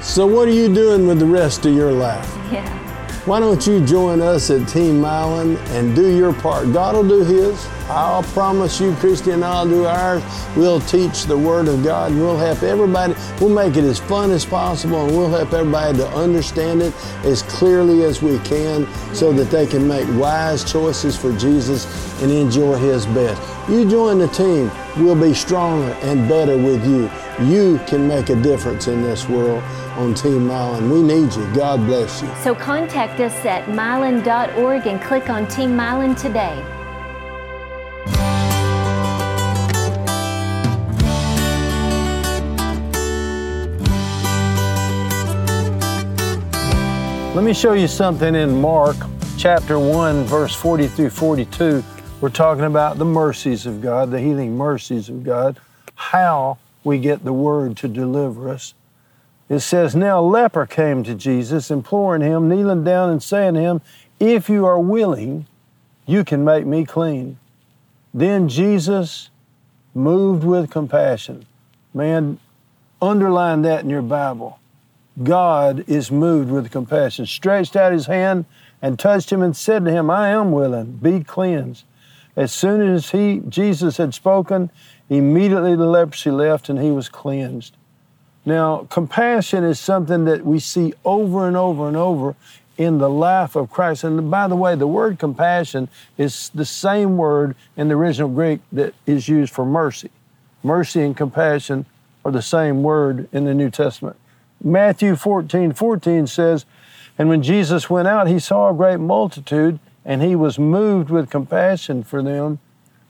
So, 0.00 0.26
what 0.26 0.46
are 0.46 0.52
you 0.52 0.72
doing 0.72 1.06
with 1.06 1.18
the 1.18 1.26
rest 1.26 1.66
of 1.66 1.74
your 1.74 1.92
life? 1.92 2.30
Yeah. 2.52 2.83
Why 3.26 3.40
don't 3.40 3.66
you 3.66 3.80
join 3.86 4.20
us 4.20 4.50
at 4.50 4.68
Team 4.68 5.00
Mylon 5.00 5.56
and 5.70 5.96
do 5.96 6.14
your 6.14 6.34
part? 6.34 6.70
God 6.74 6.94
will 6.94 7.08
do 7.08 7.24
His. 7.24 7.66
I'll 7.88 8.22
promise 8.22 8.78
you, 8.78 8.94
Christy 8.96 9.30
and 9.30 9.42
I'll 9.42 9.66
do 9.66 9.86
ours. 9.86 10.22
We'll 10.54 10.82
teach 10.82 11.24
the 11.24 11.38
Word 11.38 11.66
of 11.66 11.82
God 11.82 12.12
and 12.12 12.20
we'll 12.20 12.36
help 12.36 12.62
everybody. 12.62 13.14
We'll 13.40 13.48
make 13.48 13.78
it 13.78 13.84
as 13.84 13.98
fun 13.98 14.30
as 14.30 14.44
possible 14.44 15.06
and 15.06 15.16
we'll 15.16 15.30
help 15.30 15.54
everybody 15.54 15.96
to 15.96 16.08
understand 16.08 16.82
it 16.82 16.92
as 17.24 17.40
clearly 17.40 18.04
as 18.04 18.20
we 18.20 18.38
can 18.40 18.86
so 19.14 19.32
that 19.32 19.50
they 19.50 19.66
can 19.66 19.88
make 19.88 20.06
wise 20.20 20.70
choices 20.70 21.16
for 21.16 21.34
Jesus 21.38 21.86
and 22.22 22.30
enjoy 22.30 22.76
His 22.76 23.06
best. 23.06 23.40
You 23.70 23.88
join 23.88 24.18
the 24.18 24.28
team, 24.28 24.70
we'll 24.98 25.18
be 25.18 25.32
stronger 25.32 25.94
and 26.02 26.28
better 26.28 26.58
with 26.58 26.86
you. 26.86 27.10
You 27.40 27.80
can 27.88 28.06
make 28.06 28.30
a 28.30 28.36
difference 28.36 28.86
in 28.86 29.02
this 29.02 29.28
world 29.28 29.60
on 29.96 30.14
Team 30.14 30.46
Mylon. 30.46 30.88
We 30.88 31.02
need 31.02 31.34
you. 31.34 31.52
God 31.52 31.84
bless 31.84 32.22
you. 32.22 32.32
So 32.42 32.54
contact 32.54 33.18
us 33.18 33.34
at 33.44 33.64
mylon.org 33.64 34.86
and 34.86 35.02
click 35.02 35.28
on 35.28 35.48
Team 35.48 35.70
Mylon 35.70 36.16
today. 36.16 36.54
Let 47.34 47.42
me 47.42 47.52
show 47.52 47.72
you 47.72 47.88
something 47.88 48.36
in 48.36 48.60
Mark 48.60 48.94
chapter 49.36 49.80
1, 49.80 50.22
verse 50.22 50.54
40 50.54 50.86
through 50.86 51.10
42. 51.10 51.82
We're 52.20 52.28
talking 52.28 52.64
about 52.64 52.98
the 52.98 53.04
mercies 53.04 53.66
of 53.66 53.82
God, 53.82 54.12
the 54.12 54.20
healing 54.20 54.56
mercies 54.56 55.08
of 55.08 55.24
God, 55.24 55.58
how 55.96 56.58
we 56.84 56.98
get 56.98 57.24
the 57.24 57.32
word 57.32 57.76
to 57.78 57.88
deliver 57.88 58.48
us. 58.48 58.74
It 59.48 59.60
says, 59.60 59.96
Now 59.96 60.20
a 60.20 60.22
leper 60.22 60.66
came 60.66 61.02
to 61.04 61.14
Jesus, 61.14 61.70
imploring 61.70 62.22
him, 62.22 62.48
kneeling 62.48 62.84
down 62.84 63.10
and 63.10 63.22
saying 63.22 63.54
to 63.54 63.60
him, 63.60 63.80
If 64.20 64.48
you 64.48 64.64
are 64.64 64.78
willing, 64.78 65.46
you 66.06 66.24
can 66.24 66.44
make 66.44 66.66
me 66.66 66.84
clean. 66.84 67.38
Then 68.12 68.48
Jesus, 68.48 69.30
moved 69.94 70.44
with 70.44 70.70
compassion, 70.70 71.46
man, 71.92 72.38
underline 73.00 73.62
that 73.62 73.84
in 73.84 73.90
your 73.90 74.02
Bible. 74.02 74.58
God 75.22 75.84
is 75.86 76.10
moved 76.10 76.50
with 76.50 76.72
compassion, 76.72 77.26
stretched 77.26 77.76
out 77.76 77.92
his 77.92 78.06
hand 78.06 78.46
and 78.82 78.98
touched 78.98 79.30
him 79.30 79.42
and 79.42 79.56
said 79.56 79.84
to 79.84 79.90
him, 79.90 80.10
I 80.10 80.30
am 80.30 80.50
willing, 80.50 80.92
be 80.96 81.22
cleansed. 81.22 81.84
As 82.36 82.52
soon 82.52 82.80
as 82.80 83.10
he, 83.10 83.40
Jesus 83.48 83.96
had 83.96 84.12
spoken, 84.12 84.70
Immediately 85.08 85.76
the 85.76 85.86
leprosy 85.86 86.30
left 86.30 86.68
and 86.68 86.78
he 86.78 86.90
was 86.90 87.08
cleansed. 87.08 87.76
Now, 88.46 88.86
compassion 88.90 89.64
is 89.64 89.80
something 89.80 90.24
that 90.26 90.44
we 90.44 90.58
see 90.58 90.92
over 91.04 91.46
and 91.46 91.56
over 91.56 91.88
and 91.88 91.96
over 91.96 92.34
in 92.76 92.98
the 92.98 93.08
life 93.08 93.56
of 93.56 93.70
Christ. 93.70 94.04
And 94.04 94.30
by 94.30 94.48
the 94.48 94.56
way, 94.56 94.74
the 94.74 94.86
word 94.86 95.18
compassion 95.18 95.88
is 96.18 96.50
the 96.54 96.64
same 96.64 97.16
word 97.16 97.54
in 97.76 97.88
the 97.88 97.94
original 97.94 98.28
Greek 98.28 98.60
that 98.72 98.94
is 99.06 99.28
used 99.28 99.52
for 99.52 99.64
mercy. 99.64 100.10
Mercy 100.62 101.02
and 101.02 101.16
compassion 101.16 101.86
are 102.24 102.32
the 102.32 102.42
same 102.42 102.82
word 102.82 103.28
in 103.32 103.44
the 103.44 103.54
New 103.54 103.70
Testament. 103.70 104.16
Matthew 104.62 105.14
14 105.14 105.72
14 105.72 106.26
says, 106.26 106.64
And 107.18 107.28
when 107.28 107.42
Jesus 107.42 107.90
went 107.90 108.08
out, 108.08 108.28
he 108.28 108.38
saw 108.38 108.70
a 108.70 108.74
great 108.74 108.98
multitude, 108.98 109.78
and 110.04 110.22
he 110.22 110.34
was 110.34 110.58
moved 110.58 111.10
with 111.10 111.30
compassion 111.30 112.02
for 112.02 112.22
them 112.22 112.58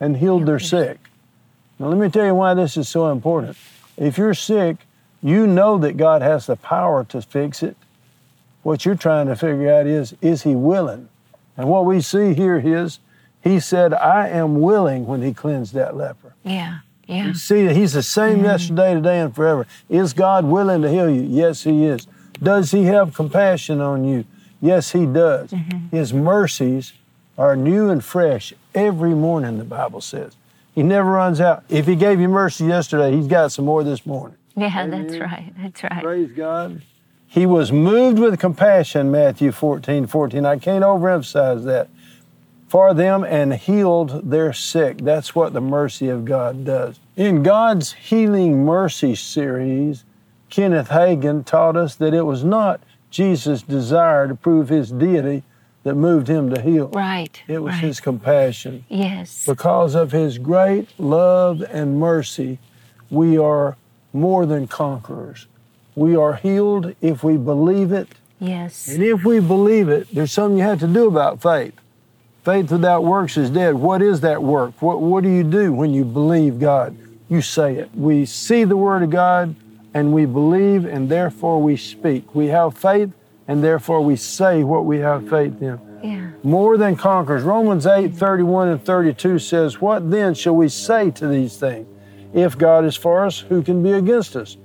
and 0.01 0.17
healed 0.17 0.47
their 0.47 0.59
sick. 0.59 0.99
Now, 1.79 1.89
let 1.89 1.99
me 1.99 2.09
tell 2.09 2.27
you 2.27 2.35
why 2.35 2.55
this 2.55 2.77
is 2.77 2.89
so 2.89 3.11
important. 3.11 3.57
If 3.97 4.19
you're 4.19 4.35
sick, 4.35 4.77
you 5.23 5.47
know 5.47 5.79
that 5.79 5.97
God 5.97 6.23
has 6.23 6.47
the 6.47 6.57
power 6.57 7.05
to 7.05 7.23
fix 7.23 7.63
it. 7.63 7.77
What 8.63 8.85
you're 8.85 8.95
trying 8.95 9.27
to 9.27 9.37
figure 9.37 9.73
out 9.73 9.87
is, 9.87 10.15
is 10.21 10.43
He 10.43 10.55
willing? 10.55 11.09
And 11.57 11.69
what 11.69 11.85
we 11.85 12.01
see 12.01 12.35
here 12.35 12.59
is, 12.59 12.99
He 13.43 13.61
said, 13.61 13.93
I 13.93 14.29
am 14.29 14.61
willing 14.61 15.07
when 15.07 15.23
He 15.23 15.33
cleansed 15.33 15.75
that 15.75 15.97
leper. 15.97 16.35
Yeah. 16.45 16.79
Yeah. 17.07 17.27
You 17.29 17.35
see 17.35 17.67
he's 17.75 17.93
the 17.93 18.03
same 18.03 18.37
mm-hmm. 18.37 18.47
yesterday, 18.47 18.95
today, 18.95 19.21
and 19.21 19.35
forever. 19.35 19.67
Is 19.89 20.13
God 20.13 20.45
willing 20.45 20.83
to 20.83 20.91
heal 20.91 21.11
you? 21.11 21.23
Yes, 21.23 21.65
he 21.65 21.85
is. 21.85 22.07
Does 22.43 22.71
he 22.71 22.85
have 22.85 23.15
compassion 23.15 23.81
on 23.81 24.05
you? 24.05 24.25
Yes, 24.61 24.93
he 24.93 25.07
does. 25.07 25.51
Mm-hmm. 25.51 25.95
His 25.95 26.13
mercies 26.13 26.95
are 27.37 27.57
new 27.57 27.91
and 27.91 28.03
fresh 28.03 28.55
every 28.75 29.15
morning, 29.15 29.59
the 29.59 29.65
Bible 29.65 30.01
says. 30.01 30.37
He 30.75 30.83
never 30.83 31.11
runs 31.11 31.41
out. 31.41 31.65
If 31.69 31.87
he 31.87 31.95
gave 31.95 32.21
you 32.21 32.29
mercy 32.29 32.65
yesterday, 32.65 33.15
he's 33.17 33.29
got 33.29 33.53
some 33.53 33.65
more 33.65 33.85
this 33.85 34.05
morning. 34.05 34.37
Yeah, 34.57 34.83
Amen. 34.83 35.07
that's 35.07 35.21
right. 35.21 35.53
That's 35.57 35.83
right. 35.85 36.03
Praise 36.03 36.33
God. 36.33 36.83
He 37.27 37.47
was 37.47 37.73
moved 37.73 38.19
with 38.19 38.39
compassion, 38.39 39.11
Matthew 39.11 39.53
14, 39.53 40.07
14. 40.07 40.45
I 40.45 40.59
can't 40.59 40.85
overemphasize 40.85 41.65
that. 41.65 41.89
For 42.69 42.93
them 42.93 43.23
and 43.23 43.55
healed 43.55 44.31
their 44.31 44.53
sick. 44.53 44.99
That's 44.99 45.35
what 45.35 45.53
the 45.53 45.61
mercy 45.61 46.09
of 46.09 46.25
God 46.25 46.65
does. 46.65 46.99
In 47.17 47.45
God's 47.45 47.93
Healing 47.93 48.65
Mercy 48.65 49.15
series, 49.15 50.05
Kenneth 50.51 50.89
Hagin 50.89 51.45
taught 51.45 51.77
us 51.77 51.95
that 51.97 52.15
it 52.15 52.23
was 52.23 52.43
not 52.43 52.81
Jesus' 53.11 53.63
desire 53.63 54.27
to 54.27 54.35
prove 54.35 54.69
his 54.69 54.91
deity 54.91 55.45
that 55.85 55.95
moved 55.95 56.29
him 56.29 56.53
to 56.53 56.61
heal. 56.61 56.89
Right. 56.89 57.41
It 57.47 57.63
was 57.63 57.75
right. 57.75 57.85
his 57.85 58.01
compassion. 58.01 58.85
Yes. 58.89 59.47
Because 59.47 59.95
of 59.95 60.13
his 60.13 60.39
great 60.39 60.89
love 60.99 61.63
and 61.71 62.01
mercy, 62.01 62.59
we 63.11 63.39
are 63.39 63.77
more 64.13 64.47
than 64.47 64.67
conquerors. 64.67 65.47
We 65.95 66.17
are 66.17 66.35
healed 66.35 66.95
if 67.01 67.23
we 67.23 67.37
believe 67.37 67.93
it. 67.93 68.09
Yes. 68.41 68.89
And 68.89 69.03
if 69.03 69.25
we 69.25 69.41
believe 69.41 69.89
it, 69.89 70.13
there's 70.13 70.33
something 70.33 70.59
you 70.59 70.65
have 70.65 70.81
to 70.81 70.87
do 70.89 71.07
about 71.07 71.41
faith. 71.41 71.75
Faith 72.45 72.73
without 72.73 73.05
works 73.05 73.37
is 73.37 73.51
dead. 73.51 73.75
What 73.75 74.03
is 74.03 74.21
that 74.23 74.43
work? 74.43 74.81
What, 74.83 75.01
what 75.01 75.23
do 75.23 75.31
you 75.31 75.45
do 75.45 75.73
when 75.73 75.95
you 75.95 76.05
believe 76.05 76.59
God? 76.59 76.97
You 77.29 77.41
say 77.41 77.77
it. 77.77 77.95
We 77.95 78.27
see 78.27 78.65
the 78.65 78.77
Word 78.77 79.03
of 79.03 79.11
God 79.11 79.55
and 79.95 80.13
we 80.13 80.27
believe, 80.27 80.85
and 80.85 81.09
therefore 81.09 81.63
we 81.63 81.77
speak. 81.77 82.35
We 82.35 82.49
have 82.49 82.77
faith 82.77 83.13
and 83.47 83.63
therefore 83.63 84.01
we 84.01 84.17
say 84.17 84.63
what 84.63 84.85
we 84.85 84.99
have 84.99 85.29
faith 85.29 85.61
in. 85.61 85.81
Yeah. 86.03 86.31
More 86.43 86.77
than 86.77 86.97
conquerors. 86.97 87.43
Romans 87.43 87.87
8 87.87 88.15
31 88.15 88.69
and 88.69 88.85
32 88.85 89.39
says, 89.39 89.81
What 89.81 90.11
then 90.11 90.35
shall 90.35 90.55
we 90.55 90.69
say 90.69 91.11
to 91.13 91.27
these 91.27 91.57
things? 91.57 91.87
If 92.35 92.59
God 92.59 92.85
is 92.85 92.97
for 92.97 93.25
us, 93.25 93.39
who 93.39 93.63
can 93.63 93.83
be 93.83 93.93
against 93.93 94.37
us? 94.37 94.57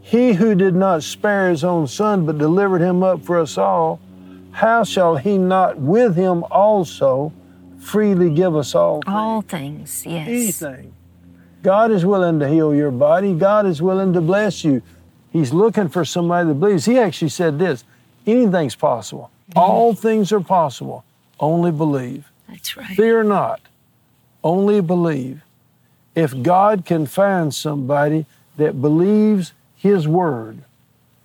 He 0.00 0.34
who 0.34 0.54
did 0.54 0.74
not 0.74 1.02
spare 1.02 1.50
his 1.50 1.64
own 1.64 1.86
son, 1.86 2.26
but 2.26 2.38
delivered 2.38 2.80
him 2.80 3.02
up 3.02 3.24
for 3.24 3.38
us 3.38 3.56
all, 3.56 4.00
how 4.52 4.84
shall 4.84 5.16
he 5.16 5.36
not 5.36 5.78
with 5.78 6.16
him 6.16 6.44
also 6.44 7.32
freely 7.78 8.30
give 8.30 8.56
us 8.56 8.74
all 8.74 9.02
things? 9.02 9.14
All 9.14 9.42
things, 9.42 10.06
yes. 10.06 10.28
Anything. 10.28 10.92
God 11.62 11.90
is 11.90 12.06
willing 12.06 12.38
to 12.40 12.48
heal 12.48 12.74
your 12.74 12.90
body. 12.90 13.34
God 13.34 13.66
is 13.66 13.82
willing 13.82 14.12
to 14.12 14.20
bless 14.20 14.64
you. 14.64 14.82
He's 15.36 15.52
looking 15.52 15.90
for 15.90 16.02
somebody 16.02 16.48
that 16.48 16.54
believes. 16.54 16.86
He 16.86 16.98
actually 16.98 17.28
said 17.28 17.58
this 17.58 17.84
anything's 18.26 18.74
possible. 18.74 19.30
Mm-hmm. 19.50 19.58
All 19.58 19.94
things 19.94 20.32
are 20.32 20.40
possible. 20.40 21.04
Only 21.38 21.70
believe. 21.70 22.30
That's 22.48 22.74
right. 22.74 22.96
Fear 22.96 23.24
not. 23.24 23.60
Only 24.42 24.80
believe. 24.80 25.42
If 26.14 26.42
God 26.42 26.86
can 26.86 27.04
find 27.04 27.54
somebody 27.54 28.24
that 28.56 28.80
believes 28.80 29.52
His 29.76 30.08
word, 30.08 30.62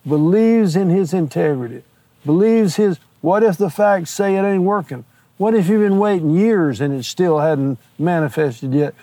believes 0.06 0.76
in 0.76 0.90
His 0.90 1.14
integrity, 1.14 1.82
believes 2.26 2.76
His, 2.76 2.98
what 3.22 3.42
if 3.42 3.56
the 3.56 3.70
facts 3.70 4.10
say 4.10 4.36
it 4.36 4.44
ain't 4.44 4.62
working? 4.62 5.06
What 5.38 5.54
if 5.54 5.68
you've 5.68 5.80
been 5.80 5.98
waiting 5.98 6.32
years 6.32 6.82
and 6.82 6.92
it 6.92 7.04
still 7.04 7.38
hadn't 7.38 7.78
manifested 7.98 8.74
yet? 8.74 8.94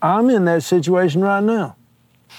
I'm 0.00 0.30
in 0.30 0.44
that 0.44 0.62
situation 0.62 1.22
right 1.22 1.42
now. 1.42 1.74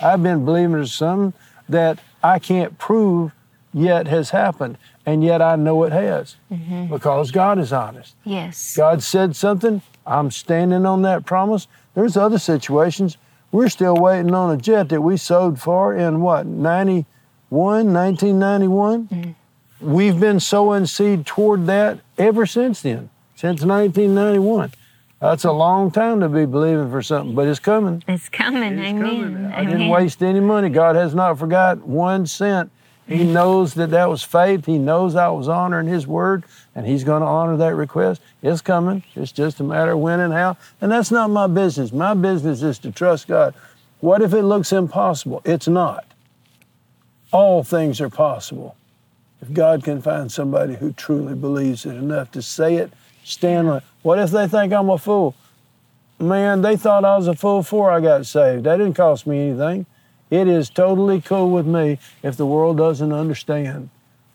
I've 0.01 0.23
been 0.23 0.45
believing 0.45 0.77
in 0.77 0.85
something 0.85 1.33
that 1.69 1.99
I 2.23 2.39
can't 2.39 2.77
prove 2.77 3.31
yet 3.73 4.07
has 4.07 4.29
happened. 4.29 4.77
And 5.05 5.23
yet 5.23 5.41
I 5.41 5.55
know 5.55 5.83
it 5.83 5.91
has 5.91 6.35
Mm-hmm. 6.51 6.87
because 6.87 7.31
God 7.31 7.59
is 7.59 7.71
honest. 7.73 8.15
Yes. 8.23 8.75
God 8.75 9.03
said 9.03 9.35
something, 9.35 9.81
I'm 10.05 10.31
standing 10.31 10.85
on 10.85 11.01
that 11.03 11.25
promise. 11.25 11.67
There's 11.93 12.17
other 12.17 12.39
situations. 12.39 13.17
We're 13.51 13.69
still 13.69 13.95
waiting 13.95 14.33
on 14.33 14.51
a 14.53 14.57
jet 14.57 14.89
that 14.89 15.01
we 15.01 15.17
sowed 15.17 15.61
for 15.61 15.95
in 15.95 16.21
what, 16.21 16.45
91, 16.45 17.05
1991? 17.93 19.07
Mm-hmm. 19.07 19.31
We've 19.93 20.19
been 20.19 20.39
sowing 20.39 20.85
seed 20.85 21.25
toward 21.25 21.65
that 21.67 21.99
ever 22.17 22.45
since 22.45 22.81
then, 22.81 23.09
since 23.35 23.61
1991. 23.63 24.71
That's 25.25 25.43
a 25.43 25.51
long 25.51 25.89
time 25.89 26.19
to 26.19 26.29
be 26.29 26.45
believing 26.45 26.91
for 26.91 27.01
something, 27.01 27.33
but 27.33 27.47
it's 27.47 27.59
coming. 27.59 28.03
It's 28.07 28.29
coming. 28.29 28.77
It's 28.77 28.89
Amen. 28.89 29.01
coming. 29.01 29.45
I 29.47 29.61
Amen. 29.61 29.71
didn't 29.71 29.89
waste 29.89 30.21
any 30.21 30.39
money. 30.39 30.69
God 30.69 30.95
has 30.95 31.15
not 31.15 31.39
forgot 31.39 31.79
one 31.79 32.27
cent. 32.27 32.69
He 33.07 33.23
knows 33.23 33.73
that 33.73 33.89
that 33.89 34.07
was 34.07 34.21
faith. 34.21 34.67
He 34.67 34.77
knows 34.77 35.15
I 35.15 35.29
was 35.29 35.47
honoring 35.47 35.87
His 35.87 36.05
word, 36.05 36.43
and 36.75 36.85
He's 36.85 37.03
going 37.03 37.21
to 37.21 37.27
honor 37.27 37.57
that 37.57 37.73
request. 37.73 38.21
It's 38.43 38.61
coming. 38.61 39.03
It's 39.15 39.31
just 39.31 39.59
a 39.59 39.63
matter 39.63 39.93
of 39.93 39.99
when 39.99 40.19
and 40.19 40.31
how. 40.31 40.57
And 40.79 40.91
that's 40.91 41.09
not 41.09 41.31
my 41.31 41.47
business. 41.47 41.91
My 41.91 42.13
business 42.13 42.61
is 42.61 42.77
to 42.79 42.91
trust 42.91 43.27
God. 43.27 43.55
What 44.01 44.21
if 44.21 44.31
it 44.31 44.43
looks 44.43 44.71
impossible? 44.71 45.41
It's 45.43 45.67
not. 45.67 46.05
All 47.31 47.63
things 47.63 47.99
are 47.99 48.11
possible. 48.11 48.75
If 49.41 49.53
God 49.53 49.83
can 49.83 50.03
find 50.03 50.31
somebody 50.31 50.75
who 50.75 50.93
truly 50.93 51.33
believes 51.33 51.83
it 51.85 51.95
enough 51.95 52.31
to 52.33 52.43
say 52.43 52.75
it, 52.75 52.93
it. 53.43 53.83
What 54.01 54.19
if 54.19 54.31
they 54.31 54.47
think 54.47 54.73
I'm 54.73 54.89
a 54.89 54.97
fool? 54.97 55.35
Man, 56.19 56.61
they 56.61 56.77
thought 56.77 57.03
I 57.03 57.17
was 57.17 57.27
a 57.27 57.35
fool 57.35 57.59
before 57.59 57.91
I 57.91 57.99
got 57.99 58.25
saved. 58.25 58.63
That 58.63 58.77
didn't 58.77 58.93
cost 58.93 59.27
me 59.27 59.49
anything. 59.49 59.85
It 60.29 60.47
is 60.47 60.69
totally 60.69 61.21
cool 61.21 61.49
with 61.51 61.65
me 61.65 61.99
if 62.23 62.37
the 62.37 62.45
world 62.45 62.77
doesn't 62.77 63.11
understand. 63.11 63.89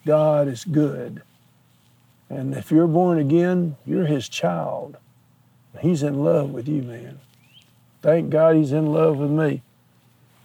God 0.07 0.49
is 0.49 0.65
good. 0.65 1.23
And 2.29 2.55
if 2.55 2.71
you're 2.71 2.87
born 2.87 3.19
again, 3.19 3.77
you're 3.87 4.07
His 4.07 4.29
child. 4.29 4.97
He's 5.81 6.03
in 6.03 6.23
love 6.23 6.51
with 6.51 6.69
you, 6.69 6.83
man. 6.83 7.21
Thank 8.03 8.31
God 8.31 8.57
He's 8.57 8.73
in 8.73 8.93
love 8.93 9.17
with 9.19 9.31
me. 9.31 9.63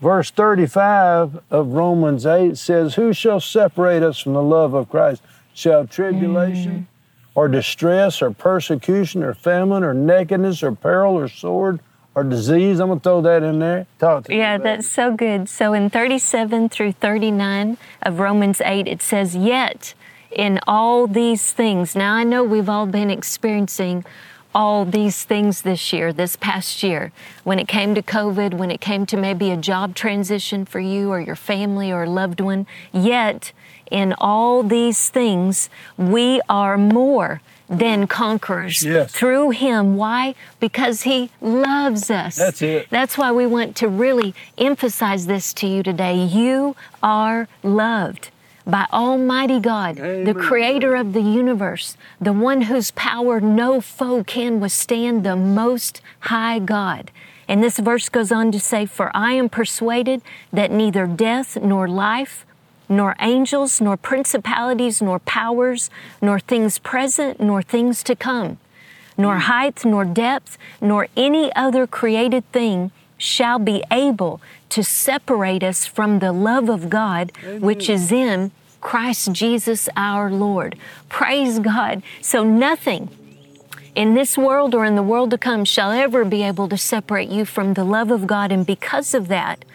Verse 0.01 0.29
35 0.29 1.39
of 1.49 1.67
Romans 1.73 2.25
8 2.25 2.57
says, 2.57 2.95
Who 2.95 3.13
shall 3.13 3.39
separate 3.39 4.03
us 4.03 4.19
from 4.19 4.33
the 4.33 4.41
love 4.41 4.73
of 4.73 4.89
Christ? 4.89 5.21
Shall 5.53 5.87
tribulation 5.87 6.87
or 7.35 7.47
distress 7.47 8.21
or 8.21 8.31
persecution 8.31 9.21
or 9.21 9.33
famine 9.33 9.83
or 9.83 9.93
nakedness 9.93 10.63
or 10.63 10.71
peril 10.71 11.13
or 11.13 11.27
sword 11.27 11.79
or 12.15 12.23
disease? 12.23 12.79
I'm 12.79 12.87
going 12.87 12.99
to 12.99 13.03
throw 13.03 13.21
that 13.21 13.43
in 13.43 13.59
there. 13.59 13.85
Talk 13.99 14.25
to 14.25 14.35
Yeah, 14.35 14.57
that's 14.57 14.89
so 14.89 15.15
good. 15.15 15.49
So 15.49 15.73
in 15.73 15.89
37 15.89 16.69
through 16.69 16.93
39 16.93 17.77
of 18.01 18.19
Romans 18.19 18.61
8, 18.61 18.87
it 18.87 19.01
says, 19.01 19.35
Yet 19.35 19.93
in 20.31 20.59
all 20.65 21.05
these 21.05 21.51
things, 21.51 21.95
now 21.95 22.13
I 22.13 22.23
know 22.23 22.43
we've 22.43 22.69
all 22.69 22.87
been 22.87 23.11
experiencing 23.11 24.05
all 24.55 24.85
these 24.85 25.25
things 25.25 25.63
this 25.63 25.91
year, 25.91 26.13
this 26.13 26.37
past 26.37 26.81
year. 26.81 27.11
When 27.43 27.59
it 27.59 27.67
came 27.67 27.93
to 27.93 28.01
COVID, 28.01 28.53
when 28.53 28.71
it 28.71 28.79
came 28.79 29.05
to 29.07 29.17
maybe 29.17 29.51
a 29.51 29.57
job 29.57 29.95
transition 29.95 30.63
for 30.63 30.79
you 30.79 31.11
or 31.11 31.19
your 31.19 31.35
family 31.35 31.91
or 31.91 32.03
a 32.03 32.09
loved 32.09 32.39
one, 32.39 32.65
yet 32.93 33.51
in 33.91 34.13
all 34.17 34.63
these 34.63 35.09
things, 35.09 35.69
we 35.97 36.41
are 36.49 36.77
more 36.77 37.41
than 37.67 38.05
conquerors 38.05 38.83
Yes. 38.83 39.11
through 39.11 39.49
Him. 39.51 39.95
Why? 39.97 40.35
Because 40.59 41.01
He 41.03 41.31
loves 41.41 42.11
us. 42.11 42.35
That's 42.35 42.61
it. 42.61 42.87
That's 42.91 43.17
why 43.17 43.31
we 43.31 43.45
want 43.47 43.75
to 43.77 43.87
really 43.87 44.35
emphasize 44.57 45.25
this 45.25 45.53
to 45.55 45.67
you 45.67 45.81
today. 45.81 46.15
You 46.15 46.75
are 47.01 47.47
loved 47.63 48.29
by 48.67 48.85
Almighty 48.91 49.59
God, 49.59 49.95
the 49.97 50.33
creator 50.35 50.95
of 50.95 51.13
the 51.13 51.21
universe, 51.21 51.97
the 52.19 52.33
one 52.33 52.63
whose 52.63 52.91
power 52.91 53.39
no 53.39 53.79
foe 53.81 54.23
can 54.23 54.59
withstand, 54.59 55.23
the 55.23 55.35
most 55.35 56.01
high 56.21 56.59
God. 56.59 57.11
And 57.47 57.63
this 57.63 57.77
verse 57.77 58.09
goes 58.09 58.31
on 58.31 58.51
to 58.51 58.59
say, 58.59 58.87
For 58.87 59.11
I 59.15 59.33
am 59.33 59.49
persuaded 59.49 60.21
that 60.51 60.71
neither 60.71 61.05
death 61.05 61.57
nor 61.61 61.87
life, 61.87 62.43
nor 62.87 63.15
angels, 63.19 63.81
nor 63.81 63.97
principalities, 63.97 65.01
nor 65.01 65.19
powers, 65.19 65.89
nor 66.21 66.39
things 66.39 66.79
present, 66.79 67.39
nor 67.39 67.61
things 67.61 68.03
to 68.03 68.15
come, 68.15 68.57
nor 69.17 69.35
hmm. 69.35 69.41
height, 69.41 69.85
nor 69.85 70.05
depth, 70.05 70.57
nor 70.81 71.07
any 71.15 71.53
other 71.55 71.87
created 71.87 72.49
thing 72.51 72.91
shall 73.17 73.59
be 73.59 73.83
able 73.91 74.41
to 74.69 74.83
separate 74.83 75.63
us 75.63 75.85
from 75.85 76.19
the 76.19 76.33
love 76.33 76.69
of 76.69 76.89
God 76.89 77.31
which 77.59 77.89
is 77.89 78.11
in 78.11 78.51
Christ 78.81 79.31
Jesus 79.31 79.89
our 79.95 80.29
Lord. 80.29 80.77
Praise 81.09 81.59
God. 81.59 82.03
So 82.21 82.43
nothing 82.43 83.09
in 83.95 84.13
this 84.13 84.37
world 84.37 84.75
or 84.75 84.85
in 84.85 84.95
the 84.95 85.01
world 85.01 85.31
to 85.31 85.37
come 85.37 85.65
shall 85.65 85.91
ever 85.91 86.25
be 86.25 86.43
able 86.43 86.67
to 86.69 86.77
separate 86.77 87.29
you 87.29 87.45
from 87.45 87.73
the 87.73 87.83
love 87.83 88.11
of 88.11 88.27
God. 88.27 88.51
And 88.51 88.65
because 88.65 89.13
of 89.13 89.27
that, 89.29 89.65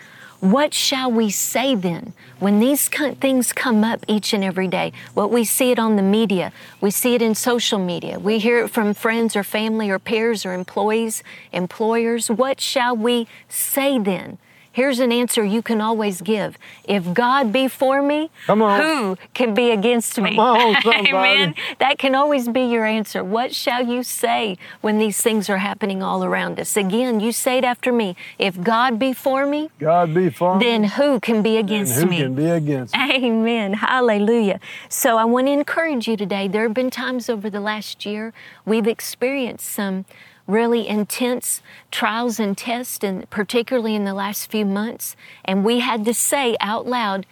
what 0.41 0.73
shall 0.73 1.13
we 1.13 1.31
say 1.31 1.75
then 1.75 2.15
when 2.39 2.61
these 2.61 2.89
things 2.89 3.53
come 3.53 3.85
up 3.85 4.05
each 4.09 4.33
and 4.33 4.43
every 4.43 4.69
day? 4.69 4.93
What 5.13 5.31
we 5.31 5.45
see 5.45 5.71
it 5.71 5.79
on 5.79 5.97
the 5.97 6.03
media, 6.03 6.53
we 6.81 6.91
see 6.91 7.15
it 7.15 7.23
in 7.23 7.35
social 7.35 7.79
media, 7.79 8.19
we 8.19 8.39
hear 8.39 8.65
it 8.65 8.69
from 8.69 8.95
friends 8.95 9.37
or 9.37 9.45
family 9.45 9.91
or 9.91 9.99
peers 9.99 10.47
or 10.47 10.55
employees, 10.55 11.23
employers. 11.53 12.31
What 12.31 12.61
shall 12.61 12.97
we 12.97 13.29
say 13.49 13.99
then? 13.99 14.39
Here's 14.73 15.01
an 15.01 15.11
answer 15.11 15.43
you 15.45 15.63
can 15.63 15.81
always 15.81 16.21
give. 16.21 16.57
If 16.85 17.13
God 17.13 17.53
be 17.53 17.67
for 17.67 18.03
me, 18.03 18.31
who 18.47 19.17
can 19.35 19.53
be 19.53 19.73
against 19.73 20.21
me? 20.21 20.37
Come 20.37 20.39
on. 20.39 20.77
Amen. 20.87 21.55
That 21.81 21.99
can 21.99 22.15
always 22.15 22.49
be 22.49 22.63
your 22.63 22.85
answer. 22.85 23.25
What 23.25 23.53
shall 23.53 23.85
you 23.85 24.05
say 24.05 24.59
when 24.81 24.99
these 24.99 25.21
things 25.21 25.51
are 25.51 25.59
happening 25.59 26.03
all 26.05 26.25
around 26.25 26.61
us? 26.61 26.77
Again, 26.77 27.19
you 27.19 27.33
say 27.33 27.59
it 27.59 27.65
after 27.65 27.91
me. 27.93 28.15
If 28.39 28.63
God 28.63 28.99
be 28.99 29.13
for 29.13 29.45
me, 29.45 29.71
God 29.81 30.15
be 30.15 30.31
for 30.31 30.57
me. 30.57 30.65
then 30.65 30.85
who 30.85 31.19
can 31.19 31.43
be 31.43 31.57
against 31.57 31.99
who 32.01 32.07
me? 32.07 32.19
can 32.19 32.35
be 32.37 32.47
against 32.47 32.95
me? 32.95 33.15
Amen. 33.25 33.73
Hallelujah. 33.75 34.61
So 34.89 35.17
I 35.17 35.25
want 35.25 35.49
to 35.49 35.53
encourage 35.53 36.07
you 36.07 36.17
today. 36.17 36.47
There 36.47 36.63
have 36.63 36.75
been 36.75 36.91
times 36.91 37.29
over 37.29 37.51
the 37.51 37.61
last 37.61 38.07
year 38.07 38.33
we've 38.65 38.87
experienced 38.87 39.67
some 39.67 40.05
really 40.51 40.87
intense 40.87 41.63
trials 41.91 42.41
and 42.41 42.57
tests, 42.57 43.05
and 43.05 43.29
particularly 43.31 43.95
in 43.95 44.05
the 44.05 44.15
last 44.15 44.51
few 44.51 44.65
months. 44.65 45.17
And 45.45 45.65
we 45.65 45.81
had 45.81 46.05
to 46.05 46.15
say 46.15 46.57
out 46.61 46.87
loud, 46.87 47.27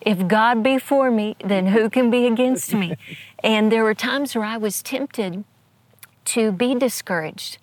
if 0.00 0.26
God 0.28 0.62
be 0.62 0.78
for 0.78 1.10
me, 1.10 1.36
then 1.44 1.68
who 1.68 1.90
can 1.90 2.10
be 2.10 2.26
against 2.26 2.74
me? 2.74 2.96
and 3.44 3.70
there 3.70 3.84
were 3.84 3.94
times 3.94 4.34
where 4.34 4.44
I 4.44 4.56
was 4.56 4.82
tempted 4.82 5.44
to 6.26 6.52
be 6.52 6.74
discouraged. 6.74 7.58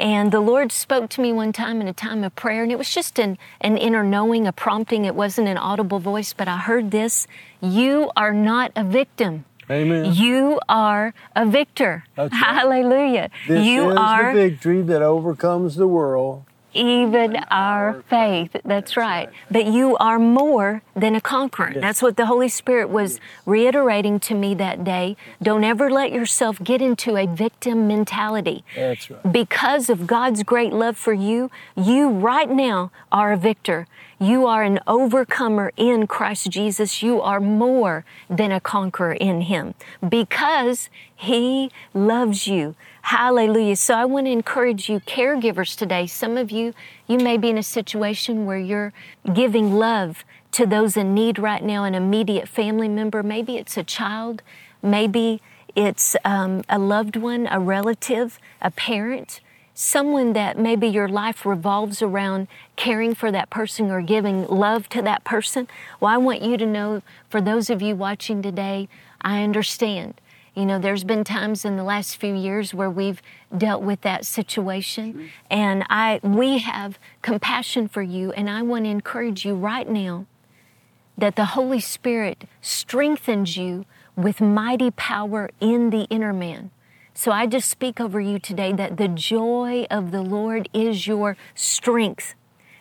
And 0.00 0.30
the 0.30 0.40
Lord 0.40 0.70
spoke 0.70 1.10
to 1.10 1.20
me 1.20 1.32
one 1.32 1.52
time 1.52 1.80
in 1.80 1.88
a 1.88 1.92
time 1.92 2.22
of 2.22 2.34
prayer, 2.36 2.62
and 2.62 2.70
it 2.70 2.78
was 2.78 2.92
just 2.92 3.18
an, 3.18 3.36
an 3.60 3.76
inner 3.76 4.04
knowing, 4.04 4.46
a 4.46 4.52
prompting. 4.52 5.04
It 5.04 5.14
wasn't 5.14 5.48
an 5.48 5.58
audible 5.58 5.98
voice, 5.98 6.32
but 6.32 6.46
I 6.46 6.58
heard 6.58 6.92
this 6.92 7.26
You 7.60 8.10
are 8.16 8.32
not 8.32 8.70
a 8.76 8.84
victim. 8.84 9.44
Amen. 9.70 10.14
You 10.14 10.60
are 10.68 11.14
a 11.36 11.46
victor. 11.46 12.04
That's 12.16 12.32
right. 12.32 12.40
Hallelujah. 12.40 13.30
This 13.46 13.66
you 13.66 13.90
is 13.90 13.96
are 13.98 14.34
the 14.34 14.48
victory 14.48 14.82
that 14.82 15.02
overcomes 15.02 15.76
the 15.76 15.86
world. 15.86 16.44
even 16.74 17.36
our 17.50 18.02
faith. 18.08 18.54
That's 18.64 18.96
right. 18.96 19.28
But 19.50 19.66
you 19.66 19.96
are 19.96 20.18
more 20.18 20.82
than 20.94 21.14
a 21.16 21.20
conqueror. 21.20 21.72
That's 21.74 22.02
what 22.02 22.16
the 22.16 22.26
Holy 22.26 22.48
Spirit 22.48 22.88
was 22.88 23.20
reiterating 23.46 24.20
to 24.20 24.34
me 24.34 24.54
that 24.54 24.84
day. 24.84 25.16
Don't 25.42 25.64
ever 25.64 25.90
let 25.90 26.12
yourself 26.12 26.62
get 26.62 26.80
into 26.80 27.16
a 27.16 27.26
victim 27.26 27.88
mentality. 27.88 28.64
That's 28.76 29.10
right. 29.10 29.32
Because 29.32 29.90
of 29.90 30.06
God's 30.06 30.42
great 30.42 30.72
love 30.72 30.96
for 30.96 31.12
you, 31.12 31.50
you 31.76 32.08
right 32.10 32.50
now 32.50 32.90
are 33.10 33.32
a 33.32 33.36
victor. 33.36 33.86
You 34.20 34.46
are 34.46 34.64
an 34.64 34.80
overcomer 34.84 35.72
in 35.76 36.08
Christ 36.08 36.50
Jesus. 36.50 37.04
You 37.04 37.22
are 37.22 37.38
more 37.38 38.04
than 38.28 38.50
a 38.50 38.60
conqueror 38.60 39.12
in 39.12 39.42
Him 39.42 39.74
because 40.06 40.90
He 41.14 41.70
loves 41.94 42.48
you. 42.48 42.74
Hallelujah. 43.02 43.76
So 43.76 43.94
I 43.94 44.04
want 44.06 44.26
to 44.26 44.32
encourage 44.32 44.88
you, 44.88 44.98
caregivers, 44.98 45.76
today. 45.76 46.08
Some 46.08 46.36
of 46.36 46.50
you, 46.50 46.74
you 47.06 47.18
may 47.18 47.36
be 47.36 47.48
in 47.48 47.58
a 47.58 47.62
situation 47.62 48.44
where 48.44 48.58
you're 48.58 48.92
giving 49.32 49.74
love 49.74 50.24
to 50.50 50.66
those 50.66 50.96
in 50.96 51.14
need 51.14 51.38
right 51.38 51.62
now, 51.62 51.84
an 51.84 51.94
immediate 51.94 52.48
family 52.48 52.88
member. 52.88 53.22
Maybe 53.22 53.56
it's 53.56 53.76
a 53.76 53.84
child, 53.84 54.42
maybe 54.82 55.40
it's 55.76 56.16
um, 56.24 56.64
a 56.68 56.78
loved 56.80 57.14
one, 57.14 57.46
a 57.48 57.60
relative, 57.60 58.40
a 58.60 58.72
parent 58.72 59.40
someone 59.80 60.32
that 60.32 60.58
maybe 60.58 60.88
your 60.88 61.06
life 61.06 61.46
revolves 61.46 62.02
around 62.02 62.48
caring 62.74 63.14
for 63.14 63.30
that 63.30 63.48
person 63.48 63.92
or 63.92 64.02
giving 64.02 64.44
love 64.48 64.88
to 64.88 65.00
that 65.00 65.22
person. 65.22 65.68
Well, 66.00 66.12
I 66.12 66.16
want 66.16 66.42
you 66.42 66.56
to 66.56 66.66
know, 66.66 67.00
for 67.30 67.40
those 67.40 67.70
of 67.70 67.80
you 67.80 67.94
watching 67.94 68.42
today, 68.42 68.88
I 69.20 69.44
understand. 69.44 70.20
You 70.56 70.66
know, 70.66 70.80
there's 70.80 71.04
been 71.04 71.22
times 71.22 71.64
in 71.64 71.76
the 71.76 71.84
last 71.84 72.16
few 72.16 72.34
years 72.34 72.74
where 72.74 72.90
we've 72.90 73.22
dealt 73.56 73.82
with 73.82 74.00
that 74.00 74.26
situation, 74.26 75.30
and 75.48 75.84
I 75.88 76.18
we 76.24 76.58
have 76.58 76.98
compassion 77.22 77.86
for 77.86 78.02
you, 78.02 78.32
and 78.32 78.50
I 78.50 78.62
want 78.62 78.84
to 78.84 78.90
encourage 78.90 79.44
you 79.44 79.54
right 79.54 79.88
now 79.88 80.26
that 81.16 81.36
the 81.36 81.44
Holy 81.44 81.78
Spirit 81.78 82.48
strengthens 82.60 83.56
you 83.56 83.86
with 84.16 84.40
mighty 84.40 84.90
power 84.90 85.50
in 85.60 85.90
the 85.90 86.08
inner 86.10 86.32
man. 86.32 86.72
So 87.18 87.32
I 87.32 87.46
just 87.46 87.68
speak 87.68 88.00
over 88.00 88.20
you 88.20 88.38
today 88.38 88.72
that 88.74 88.96
the 88.96 89.08
joy 89.08 89.88
of 89.90 90.12
the 90.12 90.22
Lord 90.22 90.68
is 90.72 91.08
your 91.08 91.36
strength. 91.52 92.36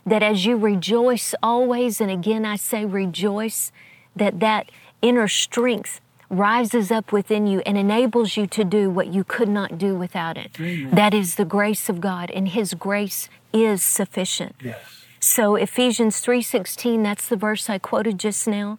That 0.06 0.22
as 0.22 0.46
you 0.46 0.56
rejoice 0.56 1.34
always, 1.42 2.00
and 2.00 2.12
again 2.12 2.46
I 2.46 2.56
say 2.56 2.86
rejoice, 2.86 3.72
that 4.16 4.40
that 4.40 4.70
inner 5.02 5.28
strength 5.28 6.02
rises 6.30 6.92
up 6.92 7.12
within 7.12 7.48
you 7.48 7.62
and 7.66 7.80
enables 7.80 8.38
you 8.38 8.46
to 8.46 8.64
do 8.64 8.92
what 8.92 9.08
you 9.08 9.24
could 9.24 9.50
not 9.50 9.80
do 9.80 9.96
without 9.96 10.38
it. 10.38 10.52
Amen. 10.60 10.94
That 10.94 11.16
is 11.16 11.34
the 11.34 11.44
grace 11.44 11.90
of 11.90 12.00
God, 12.00 12.30
and 12.30 12.50
His 12.50 12.76
grace 12.76 13.30
is 13.52 13.82
sufficient. 13.82 14.56
Yes. 14.62 14.78
So 15.20 15.56
Ephesians 15.56 16.22
3:16, 16.24 17.02
that's 17.02 17.28
the 17.28 17.38
verse 17.38 17.72
I 17.72 17.80
quoted 17.80 18.20
just 18.20 18.48
now. 18.48 18.78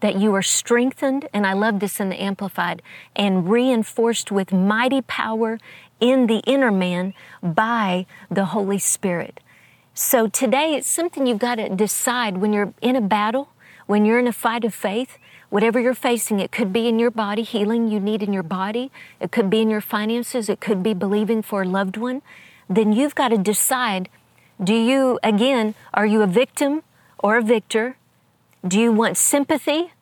That 0.00 0.16
you 0.16 0.34
are 0.34 0.42
strengthened, 0.42 1.28
and 1.32 1.46
I 1.46 1.54
love 1.54 1.80
this 1.80 2.00
in 2.00 2.10
the 2.10 2.22
Amplified, 2.22 2.82
and 3.14 3.50
reinforced 3.50 4.30
with 4.30 4.52
mighty 4.52 5.00
power 5.02 5.58
in 6.00 6.26
the 6.26 6.40
inner 6.40 6.70
man 6.70 7.14
by 7.42 8.06
the 8.30 8.46
Holy 8.46 8.78
Spirit. 8.78 9.40
So 9.94 10.26
today 10.28 10.74
it's 10.74 10.88
something 10.88 11.26
you've 11.26 11.38
got 11.38 11.54
to 11.54 11.70
decide 11.70 12.36
when 12.36 12.52
you're 12.52 12.74
in 12.82 12.96
a 12.96 13.00
battle, 13.00 13.48
when 13.86 14.04
you're 14.04 14.18
in 14.18 14.26
a 14.26 14.32
fight 14.32 14.64
of 14.64 14.74
faith, 14.74 15.16
whatever 15.48 15.80
you're 15.80 15.94
facing, 15.94 16.40
it 16.40 16.52
could 16.52 16.72
be 16.72 16.86
in 16.86 16.98
your 16.98 17.10
body, 17.10 17.42
healing 17.42 17.88
you 17.88 17.98
need 17.98 18.22
in 18.22 18.32
your 18.32 18.42
body, 18.42 18.90
it 19.20 19.32
could 19.32 19.48
be 19.48 19.62
in 19.62 19.70
your 19.70 19.80
finances, 19.80 20.50
it 20.50 20.60
could 20.60 20.82
be 20.82 20.92
believing 20.92 21.40
for 21.40 21.62
a 21.62 21.68
loved 21.68 21.96
one. 21.96 22.20
Then 22.68 22.92
you've 22.92 23.14
got 23.14 23.28
to 23.28 23.38
decide 23.38 24.10
do 24.62 24.74
you, 24.74 25.18
again, 25.22 25.74
are 25.92 26.06
you 26.06 26.22
a 26.22 26.26
victim 26.26 26.82
or 27.18 27.36
a 27.36 27.42
victor? 27.42 27.96
Do 28.66 28.80
you 28.80 28.92
want 28.92 29.16
sympathy 29.16 29.92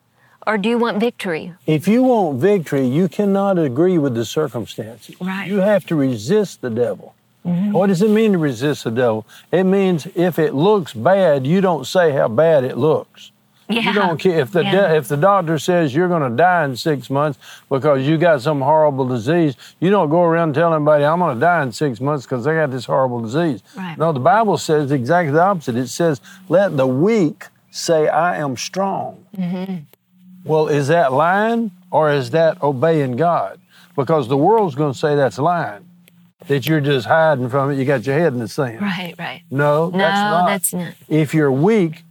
or 0.47 0.57
do 0.57 0.69
you 0.69 0.77
want 0.77 0.99
victory? 0.99 1.53
If 1.67 1.87
you 1.87 2.03
want 2.03 2.39
victory, 2.39 2.87
you 2.87 3.07
cannot 3.07 3.59
agree 3.59 3.97
with 3.97 4.15
the 4.15 4.25
circumstances. 4.25 5.15
Right. 5.21 5.47
You 5.47 5.57
have 5.57 5.85
to 5.87 5.95
resist 5.95 6.61
the 6.61 6.69
devil. 6.69 7.13
Mm-hmm. 7.45 7.73
What 7.73 7.87
does 7.87 8.01
it 8.01 8.09
mean 8.09 8.31
to 8.31 8.37
resist 8.39 8.85
the 8.85 8.91
devil? 8.91 9.25
It 9.51 9.65
means 9.65 10.07
if 10.15 10.39
it 10.39 10.53
looks 10.55 10.93
bad, 10.93 11.45
you 11.45 11.61
don't 11.61 11.85
say 11.85 12.11
how 12.11 12.27
bad 12.27 12.63
it 12.63 12.77
looks. 12.77 13.31
Yeah. 13.67 13.81
You 13.81 13.93
don't 13.93 14.19
care 14.19 14.39
if 14.39 14.51
the 14.51 14.63
Yeah. 14.63 14.71
de- 14.71 14.95
if 14.95 15.07
the 15.07 15.17
doctor 15.17 15.57
says 15.59 15.93
you're 15.93 16.07
going 16.07 16.27
to 16.29 16.35
die 16.35 16.65
in 16.65 16.75
six 16.75 17.09
months 17.09 17.37
because 17.69 18.07
you 18.07 18.17
got 18.17 18.41
some 18.41 18.61
horrible 18.61 19.07
disease. 19.07 19.55
You 19.79 19.89
don't 19.89 20.09
go 20.09 20.23
around 20.23 20.53
telling 20.53 20.75
anybody 20.75 21.03
I'm 21.03 21.19
going 21.19 21.35
to 21.35 21.39
die 21.39 21.63
in 21.63 21.71
six 21.71 21.99
months 21.99 22.25
because 22.25 22.45
I 22.47 22.53
got 22.55 22.71
this 22.71 22.85
horrible 22.85 23.21
disease. 23.21 23.61
Right. 23.75 23.97
No, 23.97 24.11
the 24.11 24.19
Bible 24.19 24.57
says 24.57 24.91
exactly 24.91 25.31
the 25.33 25.41
opposite. 25.41 25.75
It 25.75 25.87
says, 25.87 26.21
"Let 26.47 26.77
the 26.77 26.85
weak 26.87 27.45
say 27.75 28.07
I 28.07 28.37
am 28.37 28.57
strong." 28.57 29.25
Mm-hmm. 29.37 29.75
Well, 30.45 30.67
is 30.67 30.87
that 30.89 31.11
lying 31.11 31.71
or 31.91 32.11
is 32.11 32.29
that 32.31 32.61
obeying 32.61 33.15
God? 33.15 33.59
Because 33.95 34.27
the 34.27 34.37
world's 34.37 34.75
going 34.75 34.93
to 34.93 34.97
say 34.97 35.15
that's 35.15 35.39
lying. 35.39 35.89
That 36.47 36.67
you're 36.67 36.81
just 36.81 37.07
hiding 37.07 37.49
from 37.49 37.71
it. 37.71 37.79
You 37.79 37.85
got 37.85 38.05
your 38.05 38.19
head 38.19 38.33
in 38.33 38.39
the 38.39 38.47
sand. 38.47 38.79
Right, 38.81 39.15
right. 39.17 39.41
No, 39.49 39.89
No, 39.89 39.97
that's 39.97 40.15
not. 40.15 40.45
that's 40.47 40.73
not. 40.73 40.93
If 41.09 41.33
you're 41.33 41.51
weak, 41.51 42.03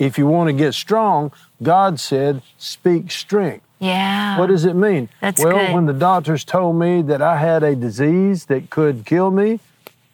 if 0.00 0.18
you 0.18 0.26
want 0.26 0.48
to 0.48 0.52
get 0.52 0.74
strong, 0.74 1.30
God 1.62 2.00
said, 2.00 2.42
speak 2.58 3.12
strength. 3.12 3.64
Yeah. 3.78 4.38
What 4.38 4.46
does 4.46 4.64
it 4.64 4.74
mean? 4.74 5.08
That's 5.20 5.44
well, 5.44 5.56
good. 5.56 5.74
when 5.74 5.86
the 5.86 5.92
doctors 5.92 6.42
told 6.44 6.76
me 6.76 7.02
that 7.02 7.22
I 7.22 7.36
had 7.36 7.62
a 7.62 7.76
disease 7.76 8.46
that 8.46 8.70
could 8.70 9.04
kill 9.06 9.30
me, 9.30 9.60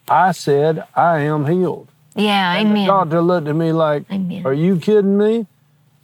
I 0.07 0.33
said, 0.33 0.83
I 0.95 1.19
am 1.21 1.47
healed. 1.47 1.87
Yeah, 2.15 2.53
And 2.57 2.69
the 2.69 2.71
amen. 2.73 2.87
doctor 2.87 3.21
looked 3.21 3.47
at 3.47 3.55
me 3.55 3.71
like, 3.71 4.03
Amen. 4.11 4.45
Are 4.45 4.53
you 4.53 4.77
kidding 4.77 5.17
me? 5.17 5.47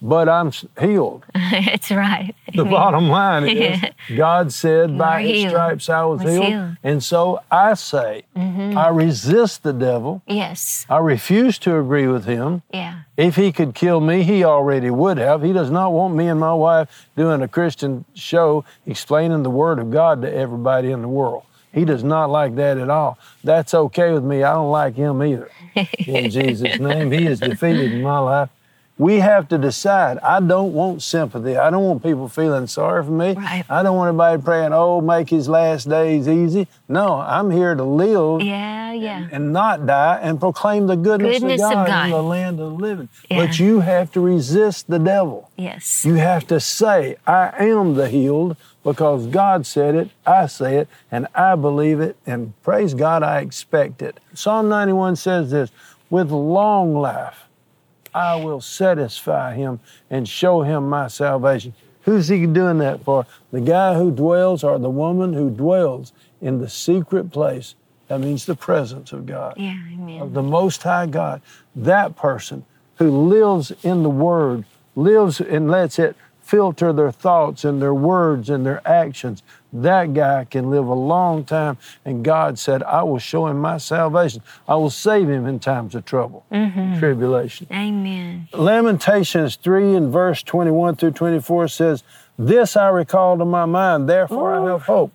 But 0.01 0.29
I'm 0.29 0.53
healed. 0.79 1.25
it's 1.35 1.91
right. 1.91 2.33
The 2.55 2.63
bottom 2.65 3.09
line 3.09 3.45
is 3.47 3.79
God 4.15 4.51
said, 4.53 4.97
By 4.97 5.21
his 5.21 5.31
healed. 5.41 5.51
stripes 5.51 5.89
I 5.89 6.03
was, 6.05 6.23
Was 6.23 6.31
healed. 6.31 6.45
healed. 6.45 6.77
And 6.83 7.03
so 7.03 7.41
I 7.51 7.73
say, 7.73 8.23
Mm-hmm. 8.35 8.77
I 8.77 8.87
resist 8.87 9.63
the 9.63 9.73
devil. 9.73 10.21
Yes. 10.25 10.85
I 10.89 10.97
refuse 10.99 11.59
to 11.59 11.77
agree 11.77 12.07
with 12.07 12.23
him. 12.25 12.61
Yeah. 12.73 13.01
If 13.17 13.35
he 13.35 13.51
could 13.51 13.75
kill 13.75 13.99
me, 13.99 14.23
he 14.23 14.43
already 14.45 14.89
would 14.89 15.17
have. 15.17 15.43
He 15.43 15.51
does 15.53 15.69
not 15.69 15.91
want 15.91 16.15
me 16.15 16.27
and 16.27 16.39
my 16.39 16.53
wife 16.53 17.09
doing 17.17 17.41
a 17.41 17.47
Christian 17.49 18.05
show 18.13 18.63
explaining 18.87 19.43
the 19.43 19.49
Word 19.49 19.77
of 19.79 19.91
God 19.91 20.21
to 20.21 20.33
everybody 20.33 20.91
in 20.91 21.01
the 21.01 21.09
world. 21.09 21.43
He 21.73 21.86
does 21.86 22.03
not 22.03 22.29
like 22.29 22.55
that 22.55 22.77
at 22.77 22.89
all. 22.89 23.17
That's 23.43 23.73
okay 23.73 24.12
with 24.12 24.23
me. 24.23 24.43
I 24.43 24.53
don't 24.53 24.71
like 24.71 24.95
him 24.95 25.21
either. 25.21 25.49
In 26.08 26.29
Jesus' 26.29 26.79
name, 26.79 27.12
he 27.12 27.27
is 27.27 27.39
defeated 27.39 27.91
in 27.93 28.01
my 28.01 28.19
life. 28.19 28.49
We 28.99 29.19
have 29.21 29.47
to 29.47 29.57
decide. 29.57 30.17
I 30.19 30.41
don't 30.41 30.73
want 30.73 31.01
sympathy. 31.01 31.55
I 31.55 31.69
don't 31.69 31.85
want 31.85 32.03
people 32.03 32.27
feeling 32.27 32.67
sorry 32.67 33.01
for 33.05 33.12
me. 33.12 33.31
Right. 33.31 33.63
I 33.69 33.81
don't 33.81 33.95
want 33.95 34.09
anybody 34.09 34.41
praying, 34.43 34.73
oh, 34.73 34.99
make 34.99 35.29
his 35.29 35.47
last 35.47 35.88
days 35.88 36.27
easy. 36.27 36.67
No, 36.89 37.13
I'm 37.15 37.49
here 37.49 37.75
to 37.75 37.83
live 37.83 38.41
Yeah, 38.41 38.91
yeah. 38.91 39.29
and 39.31 39.53
not 39.53 39.85
die 39.85 40.19
and 40.21 40.38
proclaim 40.38 40.88
the 40.88 40.97
goodness, 40.97 41.39
Goodness 41.39 41.62
of 41.62 41.67
of, 41.71 41.73
God 41.73 41.88
God. 41.88 42.05
in 42.07 42.12
the 42.12 42.21
land 42.23 42.59
of 42.59 42.71
the 42.71 42.77
living. 42.77 43.07
Yeah. 43.31 43.45
But 43.45 43.57
you 43.57 43.79
have 43.79 44.12
to 44.12 44.19
resist 44.19 44.88
the 44.89 44.99
devil. 44.99 45.49
Yes. 45.55 46.03
You 46.03 46.15
have 46.15 46.45
to 46.47 46.59
say, 46.59 47.15
I 47.25 47.53
am 47.67 47.93
the 47.93 48.09
healed 48.09 48.57
because 48.83 49.27
God 49.27 49.65
said 49.65 49.95
it, 49.95 50.09
I 50.27 50.47
say 50.47 50.75
it, 50.77 50.89
and 51.09 51.25
I 51.33 51.55
believe 51.55 52.01
it, 52.01 52.17
and 52.25 52.51
praise 52.63 52.93
God, 52.93 53.23
I 53.23 53.39
expect 53.39 54.01
it. 54.01 54.19
Psalm 54.33 54.67
91 54.67 55.15
says 55.15 55.51
this 55.51 55.71
with 56.09 56.31
long 56.31 56.95
life, 56.95 57.45
I 58.13 58.35
will 58.37 58.61
satisfy 58.61 59.55
him 59.55 59.79
and 60.09 60.27
show 60.27 60.61
him 60.61 60.89
my 60.89 61.07
salvation. 61.07 61.73
Who's 62.03 62.27
he 62.27 62.45
doing 62.47 62.77
that 62.79 63.03
for? 63.03 63.25
The 63.51 63.61
guy 63.61 63.93
who 63.95 64.11
dwells 64.11 64.63
or 64.63 64.79
the 64.79 64.89
woman 64.89 65.33
who 65.33 65.49
dwells 65.49 66.13
in 66.41 66.59
the 66.59 66.69
secret 66.69 67.31
place. 67.31 67.75
That 68.07 68.19
means 68.21 68.45
the 68.45 68.55
presence 68.55 69.11
of 69.11 69.25
God 69.27 69.53
Yeah, 69.57 69.75
amen. 69.93 70.21
of 70.21 70.33
the 70.33 70.41
Most 70.41 70.81
High 70.81 71.05
God, 71.05 71.41
that 71.75 72.15
person 72.15 72.65
who 72.95 73.09
lives 73.27 73.71
in 73.83 74.01
the 74.03 74.09
Word, 74.09 74.65
lives 74.95 75.39
and 75.39 75.69
lets 75.69 75.99
it 75.99 76.15
filter 76.41 76.91
their 76.91 77.11
thoughts 77.11 77.63
and 77.63 77.79
their 77.79 77.93
words 77.93 78.49
and 78.49 78.65
their 78.65 78.81
actions, 78.87 79.43
that 79.71 80.13
guy 80.13 80.45
can 80.45 80.69
live 80.69 80.88
a 80.88 80.93
long 80.93 81.43
time. 81.45 81.77
And 82.05 82.23
God 82.23 82.58
said, 82.58 82.84
I 82.84 83.03
will 83.03 83.19
show 83.19 83.47
him 83.47 83.60
my 83.60 83.77
salvation. 83.77 84.41
I 84.67 84.75
will 84.75 84.89
save 84.89 85.29
him 85.29 85.45
in 85.45 85.60
times 85.60 85.95
of 85.95 86.05
trouble, 86.05 86.45
mm-hmm. 86.51 86.99
tribulation. 86.99 87.67
Amen. 87.71 88.47
Lamentations 88.53 89.55
3 89.55 89.95
and 89.95 90.12
verse 90.12 90.43
21 90.43 90.95
through 90.95 91.12
24 91.12 91.67
says, 91.67 92.03
This 92.38 92.75
I 92.75 92.89
recall 92.89 93.38
to 93.38 93.45
my 93.45 93.65
mind, 93.65 94.10
therefore 94.10 94.55
I 94.55 94.71
have 94.71 94.84
hope. 94.84 95.13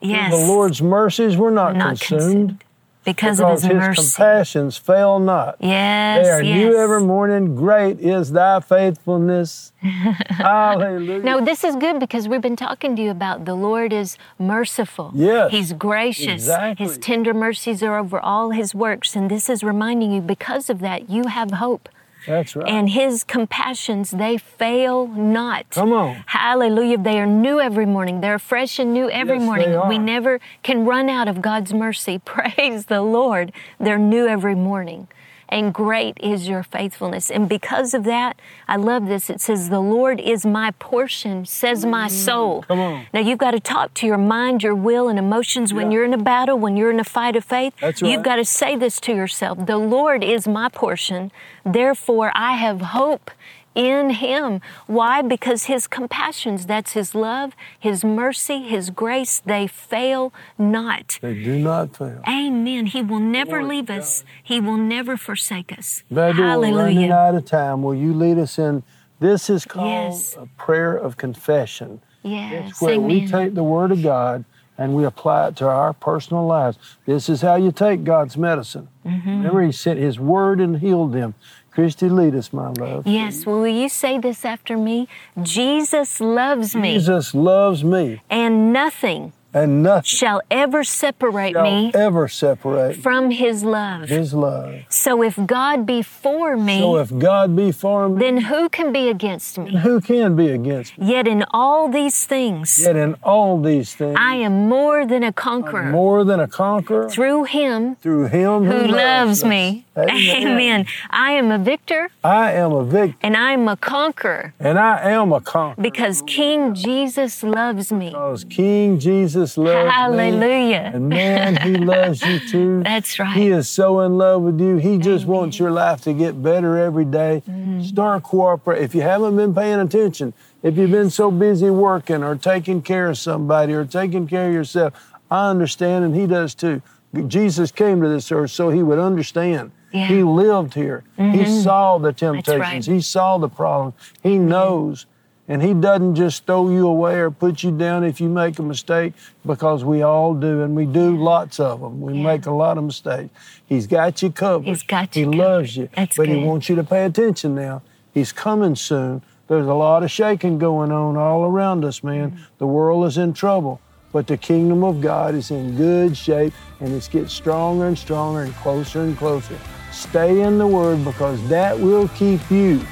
Yes. 0.00 0.30
The 0.30 0.46
Lord's 0.46 0.82
mercies 0.82 1.36
were 1.36 1.50
not, 1.50 1.74
not 1.74 1.98
consumed 1.98 2.26
consumed 2.26 2.65
because, 3.06 3.38
because 3.38 3.64
of 3.64 3.70
his, 3.70 3.80
his 3.80 3.88
mercy. 3.88 4.02
compassions 4.02 4.76
fail 4.76 5.18
not. 5.18 5.56
Yes. 5.60 6.26
They 6.26 6.30
are 6.30 6.42
yes. 6.42 6.56
new 6.58 6.76
every 6.76 7.00
morning. 7.00 7.54
Great 7.54 8.00
is 8.00 8.32
thy 8.32 8.60
faithfulness. 8.60 9.72
Hallelujah. 9.80 11.22
No, 11.22 11.40
this 11.42 11.64
is 11.64 11.76
good 11.76 12.00
because 12.00 12.28
we've 12.28 12.42
been 12.42 12.56
talking 12.56 12.96
to 12.96 13.02
you 13.02 13.10
about 13.10 13.44
the 13.44 13.54
Lord 13.54 13.92
is 13.92 14.18
merciful. 14.38 15.12
Yes, 15.14 15.52
He's 15.52 15.72
gracious. 15.72 16.26
exactly. 16.26 16.84
His 16.84 16.98
tender 16.98 17.32
mercies 17.32 17.82
are 17.82 17.96
over 17.96 18.20
all 18.20 18.50
his 18.50 18.74
works. 18.74 19.16
And 19.16 19.30
this 19.30 19.48
is 19.48 19.62
reminding 19.62 20.12
you 20.12 20.20
because 20.20 20.68
of 20.68 20.80
that, 20.80 21.08
you 21.08 21.28
have 21.28 21.52
hope. 21.52 21.88
That's 22.26 22.56
right. 22.56 22.68
And 22.68 22.90
his 22.90 23.24
compassions, 23.24 24.10
they 24.10 24.36
fail 24.36 25.06
not. 25.08 25.70
Come 25.70 25.92
on. 25.92 26.24
Hallelujah. 26.26 26.98
They 26.98 27.18
are 27.20 27.26
new 27.26 27.60
every 27.60 27.86
morning. 27.86 28.20
They're 28.20 28.38
fresh 28.38 28.78
and 28.78 28.92
new 28.92 29.08
every 29.10 29.38
Yes, 29.38 29.44
morning. 29.46 29.88
We 29.88 29.98
never 29.98 30.40
can 30.62 30.84
run 30.84 31.08
out 31.08 31.28
of 31.28 31.40
God's 31.40 31.72
mercy. 31.72 32.18
Praise 32.24 32.86
the 32.86 33.02
Lord. 33.02 33.52
They're 33.78 33.98
new 33.98 34.26
every 34.26 34.54
morning. 34.54 35.08
And 35.48 35.72
great 35.72 36.18
is 36.20 36.48
your 36.48 36.62
faithfulness. 36.62 37.30
And 37.30 37.48
because 37.48 37.94
of 37.94 38.04
that, 38.04 38.36
I 38.66 38.76
love 38.76 39.06
this. 39.06 39.30
It 39.30 39.40
says, 39.40 39.68
The 39.68 39.80
Lord 39.80 40.20
is 40.20 40.44
my 40.44 40.72
portion, 40.72 41.46
says 41.46 41.84
my 41.84 42.08
soul. 42.08 42.62
Mm, 42.62 42.66
come 42.66 42.80
on. 42.80 43.06
Now 43.14 43.20
you've 43.20 43.38
got 43.38 43.52
to 43.52 43.60
talk 43.60 43.94
to 43.94 44.06
your 44.06 44.18
mind, 44.18 44.62
your 44.62 44.74
will, 44.74 45.08
and 45.08 45.18
emotions 45.18 45.72
when 45.72 45.90
Yeah. 45.90 45.96
you're 45.96 46.04
in 46.04 46.14
a 46.14 46.18
battle, 46.18 46.58
when 46.58 46.76
you're 46.76 46.90
in 46.90 46.98
a 46.98 47.04
fight 47.04 47.36
of 47.36 47.44
faith. 47.44 47.74
That's 47.80 48.02
You've 48.02 48.24
got 48.24 48.36
to 48.36 48.44
say 48.44 48.76
this 48.76 48.98
to 49.00 49.14
yourself 49.14 49.64
The 49.66 49.78
Lord 49.78 50.24
is 50.24 50.48
my 50.48 50.68
portion, 50.68 51.30
therefore 51.64 52.32
I 52.34 52.56
have 52.56 52.80
hope 52.80 53.30
in 53.76 54.10
Him. 54.10 54.60
Why? 54.88 55.22
Because 55.22 55.64
His 55.64 55.86
compassions, 55.86 56.66
that's 56.66 56.92
His 56.92 57.14
love, 57.14 57.54
His 57.78 58.04
mercy, 58.04 58.62
His 58.64 58.90
grace, 58.90 59.38
they 59.44 59.68
fail 59.68 60.32
not. 60.58 61.18
they 61.22 61.34
do 61.34 61.58
not 61.58 61.94
fail. 61.96 62.20
Amen. 62.26 62.86
He 62.86 63.02
will 63.02 63.20
never 63.20 63.60
Glory 63.60 63.76
leave 63.76 63.86
to 63.86 63.98
us, 63.98 64.24
He 64.42 64.60
will 64.60 64.78
never 64.78 65.16
forsake 65.16 65.76
us. 65.78 66.02
Baby, 66.08 66.38
we're 66.40 66.46
running 66.48 66.74
Hallelujah. 66.74 67.12
out 67.12 67.34
of 67.36 67.44
time. 67.44 67.82
Will 67.82 67.94
you 67.94 68.12
lead 68.12 68.38
us 68.38 68.58
in? 68.58 68.82
This 69.20 69.48
is 69.48 69.64
called 69.64 69.86
Yes. 69.88 70.36
a 70.36 70.46
prayer 70.58 70.96
of 70.96 71.16
confession. 71.16 72.00
Yes. 72.22 72.70
It's 72.70 72.82
where 72.82 72.98
we 72.98 73.26
take 73.26 73.54
the 73.54 73.62
Word 73.64 73.92
of 73.92 74.02
God 74.02 74.44
and 74.78 74.94
we 74.94 75.04
apply 75.04 75.48
it 75.48 75.56
to 75.56 75.66
our 75.68 75.92
personal 75.94 76.44
lives. 76.46 76.76
This 77.06 77.28
is 77.30 77.40
how 77.40 77.54
you 77.56 77.72
take 77.72 78.04
God's 78.04 78.36
medicine. 78.36 78.88
Mm-hmm. 79.06 79.30
Remember, 79.30 79.62
He 79.62 79.72
sent 79.72 79.98
His 79.98 80.18
Word 80.20 80.60
and 80.60 80.80
healed 80.80 81.12
them. 81.12 81.34
Christy, 81.76 82.08
lead 82.08 82.34
us, 82.34 82.54
my 82.54 82.70
love. 82.70 83.06
Yes, 83.06 83.44
well, 83.44 83.60
will 83.60 83.66
you 83.66 83.90
say 83.90 84.16
this 84.16 84.46
after 84.46 84.78
me? 84.78 85.08
Jesus 85.42 86.22
loves 86.22 86.74
me, 86.74 86.94
Jesus 86.94 87.34
loves 87.34 87.84
me, 87.84 88.22
and 88.30 88.72
nothing 88.72 89.34
and 89.52 89.82
nothing 89.82 90.04
shall 90.04 90.40
ever 90.50 90.84
separate 90.84 91.52
shall 91.52 91.62
me 91.64 91.90
ever 91.94 92.28
separate 92.28 92.96
from 92.96 93.30
his 93.30 93.62
love. 93.64 94.08
His 94.08 94.32
love. 94.34 94.84
So 94.88 95.22
if 95.22 95.38
God 95.46 95.86
be 95.86 96.02
for 96.02 96.56
me, 96.56 96.80
So 96.80 96.96
if 96.96 97.18
God 97.18 97.54
be 97.56 97.72
for 97.72 98.08
me, 98.08 98.20
then 98.20 98.36
who 98.38 98.68
can 98.68 98.92
be 98.92 99.08
against 99.08 99.58
me? 99.58 99.76
who 99.76 100.00
can 100.00 100.36
be 100.36 100.48
against 100.48 100.98
me? 100.98 101.06
Yet 101.08 101.26
in 101.26 101.44
all 101.52 101.88
these 101.88 102.24
things, 102.26 102.78
Yet 102.78 102.96
in 102.96 103.16
all 103.22 103.60
these 103.60 103.94
things, 103.94 104.16
I 104.18 104.34
am 104.36 104.68
more 104.68 105.06
than 105.06 105.22
a 105.22 105.32
conqueror 105.32 105.84
more 105.90 106.24
than 106.24 106.40
a 106.40 106.48
conqueror 106.48 107.08
through 107.10 107.44
him 107.44 107.96
through 107.96 108.26
Him 108.26 108.64
who, 108.64 108.80
who 108.80 108.86
loves 108.88 109.42
us. 109.42 109.48
me. 109.48 109.85
Amen. 109.96 110.46
Amen. 110.46 110.86
I 111.10 111.32
am 111.32 111.50
a 111.50 111.58
victor 111.58 112.08
I 112.22 112.52
am 112.52 112.72
a 112.72 112.84
victor, 112.84 113.16
and 113.22 113.36
I'm 113.36 113.66
a 113.68 113.76
conqueror 113.76 114.52
and 114.60 114.78
I 114.78 115.10
am 115.10 115.32
a 115.32 115.40
conqueror. 115.40 115.82
because 115.82 116.22
King 116.26 116.74
Jesus 116.74 117.42
loves 117.42 117.90
me. 117.92 118.10
Because 118.10 118.44
King 118.44 118.98
Jesus 118.98 119.56
loves 119.56 119.86
me. 119.86 119.90
Hallelujah. 119.90 120.90
And 120.94 121.08
man, 121.08 121.56
He 121.56 121.76
loves 121.76 122.20
you 122.22 122.38
too. 122.40 122.82
That's 122.84 123.18
right. 123.18 123.36
He 123.36 123.48
is 123.48 123.68
so 123.68 124.00
in 124.00 124.18
love 124.18 124.42
with 124.42 124.60
you. 124.60 124.76
He 124.76 124.98
just 124.98 125.26
wants 125.26 125.58
your 125.58 125.70
life 125.70 126.02
to 126.02 126.12
get 126.12 126.42
better 126.42 126.78
every 126.78 127.04
day. 127.04 127.42
Mm-hmm. 127.48 127.82
Start 127.82 128.22
cooperating. 128.24 128.84
If 128.84 128.94
you 128.94 129.02
haven't 129.02 129.36
been 129.36 129.54
paying 129.54 129.80
attention, 129.80 130.34
if 130.62 130.76
you've 130.76 130.90
been 130.90 131.10
so 131.10 131.30
busy 131.30 131.70
working 131.70 132.22
or 132.22 132.36
taking 132.36 132.82
care 132.82 133.08
of 133.08 133.18
somebody 133.18 133.72
or 133.72 133.84
taking 133.84 134.26
care 134.26 134.48
of 134.48 134.54
yourself, 134.54 134.92
I 135.30 135.48
understand, 135.50 136.04
and 136.04 136.14
He 136.14 136.26
does 136.26 136.54
too. 136.54 136.82
Jesus 137.28 137.72
came 137.72 138.02
to 138.02 138.08
this 138.08 138.30
earth 138.30 138.50
so 138.50 138.70
He 138.70 138.82
would 138.82 138.98
understand. 138.98 139.72
Yeah. 139.92 140.06
Mm-hmm. 140.06 140.14
He 140.14 140.22
lived 140.22 140.74
here. 140.74 141.04
He 141.16 141.44
saw 141.62 141.98
the 141.98 142.12
temptations. 142.12 142.60
right. 142.60 142.84
He 142.84 143.00
saw 143.00 143.38
the 143.38 143.48
problems. 143.48 143.94
He 144.22 144.38
knows. 144.38 145.06
And 145.48 145.62
he 145.62 145.74
doesn't 145.74 146.16
just 146.16 146.44
throw 146.44 146.68
you 146.70 146.88
away 146.88 147.14
or 147.20 147.30
put 147.30 147.62
you 147.62 147.70
down 147.70 148.02
if 148.02 148.20
you 148.20 148.28
make 148.28 148.58
a 148.58 148.62
mistake 148.64 149.12
because 149.46 149.84
we 149.84 150.02
all 150.02 150.34
do, 150.34 150.62
and 150.62 150.74
we 150.74 150.86
do 150.86 151.16
lots 151.16 151.60
of 151.60 151.80
them. 151.80 152.00
We 152.00 152.14
Yeah. 152.14 152.22
make 152.24 152.46
a 152.46 152.50
lot 152.50 152.78
of 152.78 152.84
mistakes. 152.84 153.30
He's 153.64 153.86
got 153.86 154.22
you 154.22 154.32
covered. 154.32 154.66
He's 154.66 154.82
got 154.82 155.14
you. 155.14 155.30
He 155.30 155.36
you 155.36 155.40
loves 155.42 155.76
you. 155.76 155.88
That's 155.94 156.16
but 156.16 156.26
he 156.28 156.42
wants 156.42 156.68
you 156.68 156.74
to 156.74 156.82
pay 156.82 157.04
attention 157.04 157.54
now. 157.54 157.82
He's 158.12 158.32
coming 158.32 158.74
soon. 158.74 159.22
There's 159.46 159.68
a 159.68 159.74
lot 159.74 160.02
of 160.02 160.10
shaking 160.10 160.58
going 160.58 160.90
on 160.90 161.16
all 161.16 161.44
around 161.44 161.84
us, 161.84 162.02
man. 162.02 162.32
Mm-hmm. 162.32 162.42
The 162.58 162.66
world 162.66 163.06
is 163.06 163.16
in 163.16 163.32
trouble. 163.32 163.80
But 164.12 164.26
the 164.26 164.36
kingdom 164.36 164.82
of 164.82 165.00
God 165.00 165.36
is 165.36 165.50
in 165.52 165.76
good 165.76 166.16
shape 166.16 166.54
and 166.80 166.92
it's 166.92 167.06
getting 167.06 167.28
stronger 167.28 167.86
and 167.86 167.96
stronger 167.96 168.40
and 168.42 168.54
closer 168.56 169.02
and 169.02 169.16
closer. 169.16 169.56
Stay 169.96 170.42
in 170.42 170.58
the 170.58 170.66
Word 170.66 171.02
because 171.04 171.40
that 171.48 171.78
will 171.78 172.08
keep 172.08 172.50
you 172.50 172.82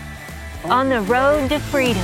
On 0.64 0.88
the 0.88 1.02
road 1.02 1.50
to 1.50 1.58
freedom. 1.58 2.02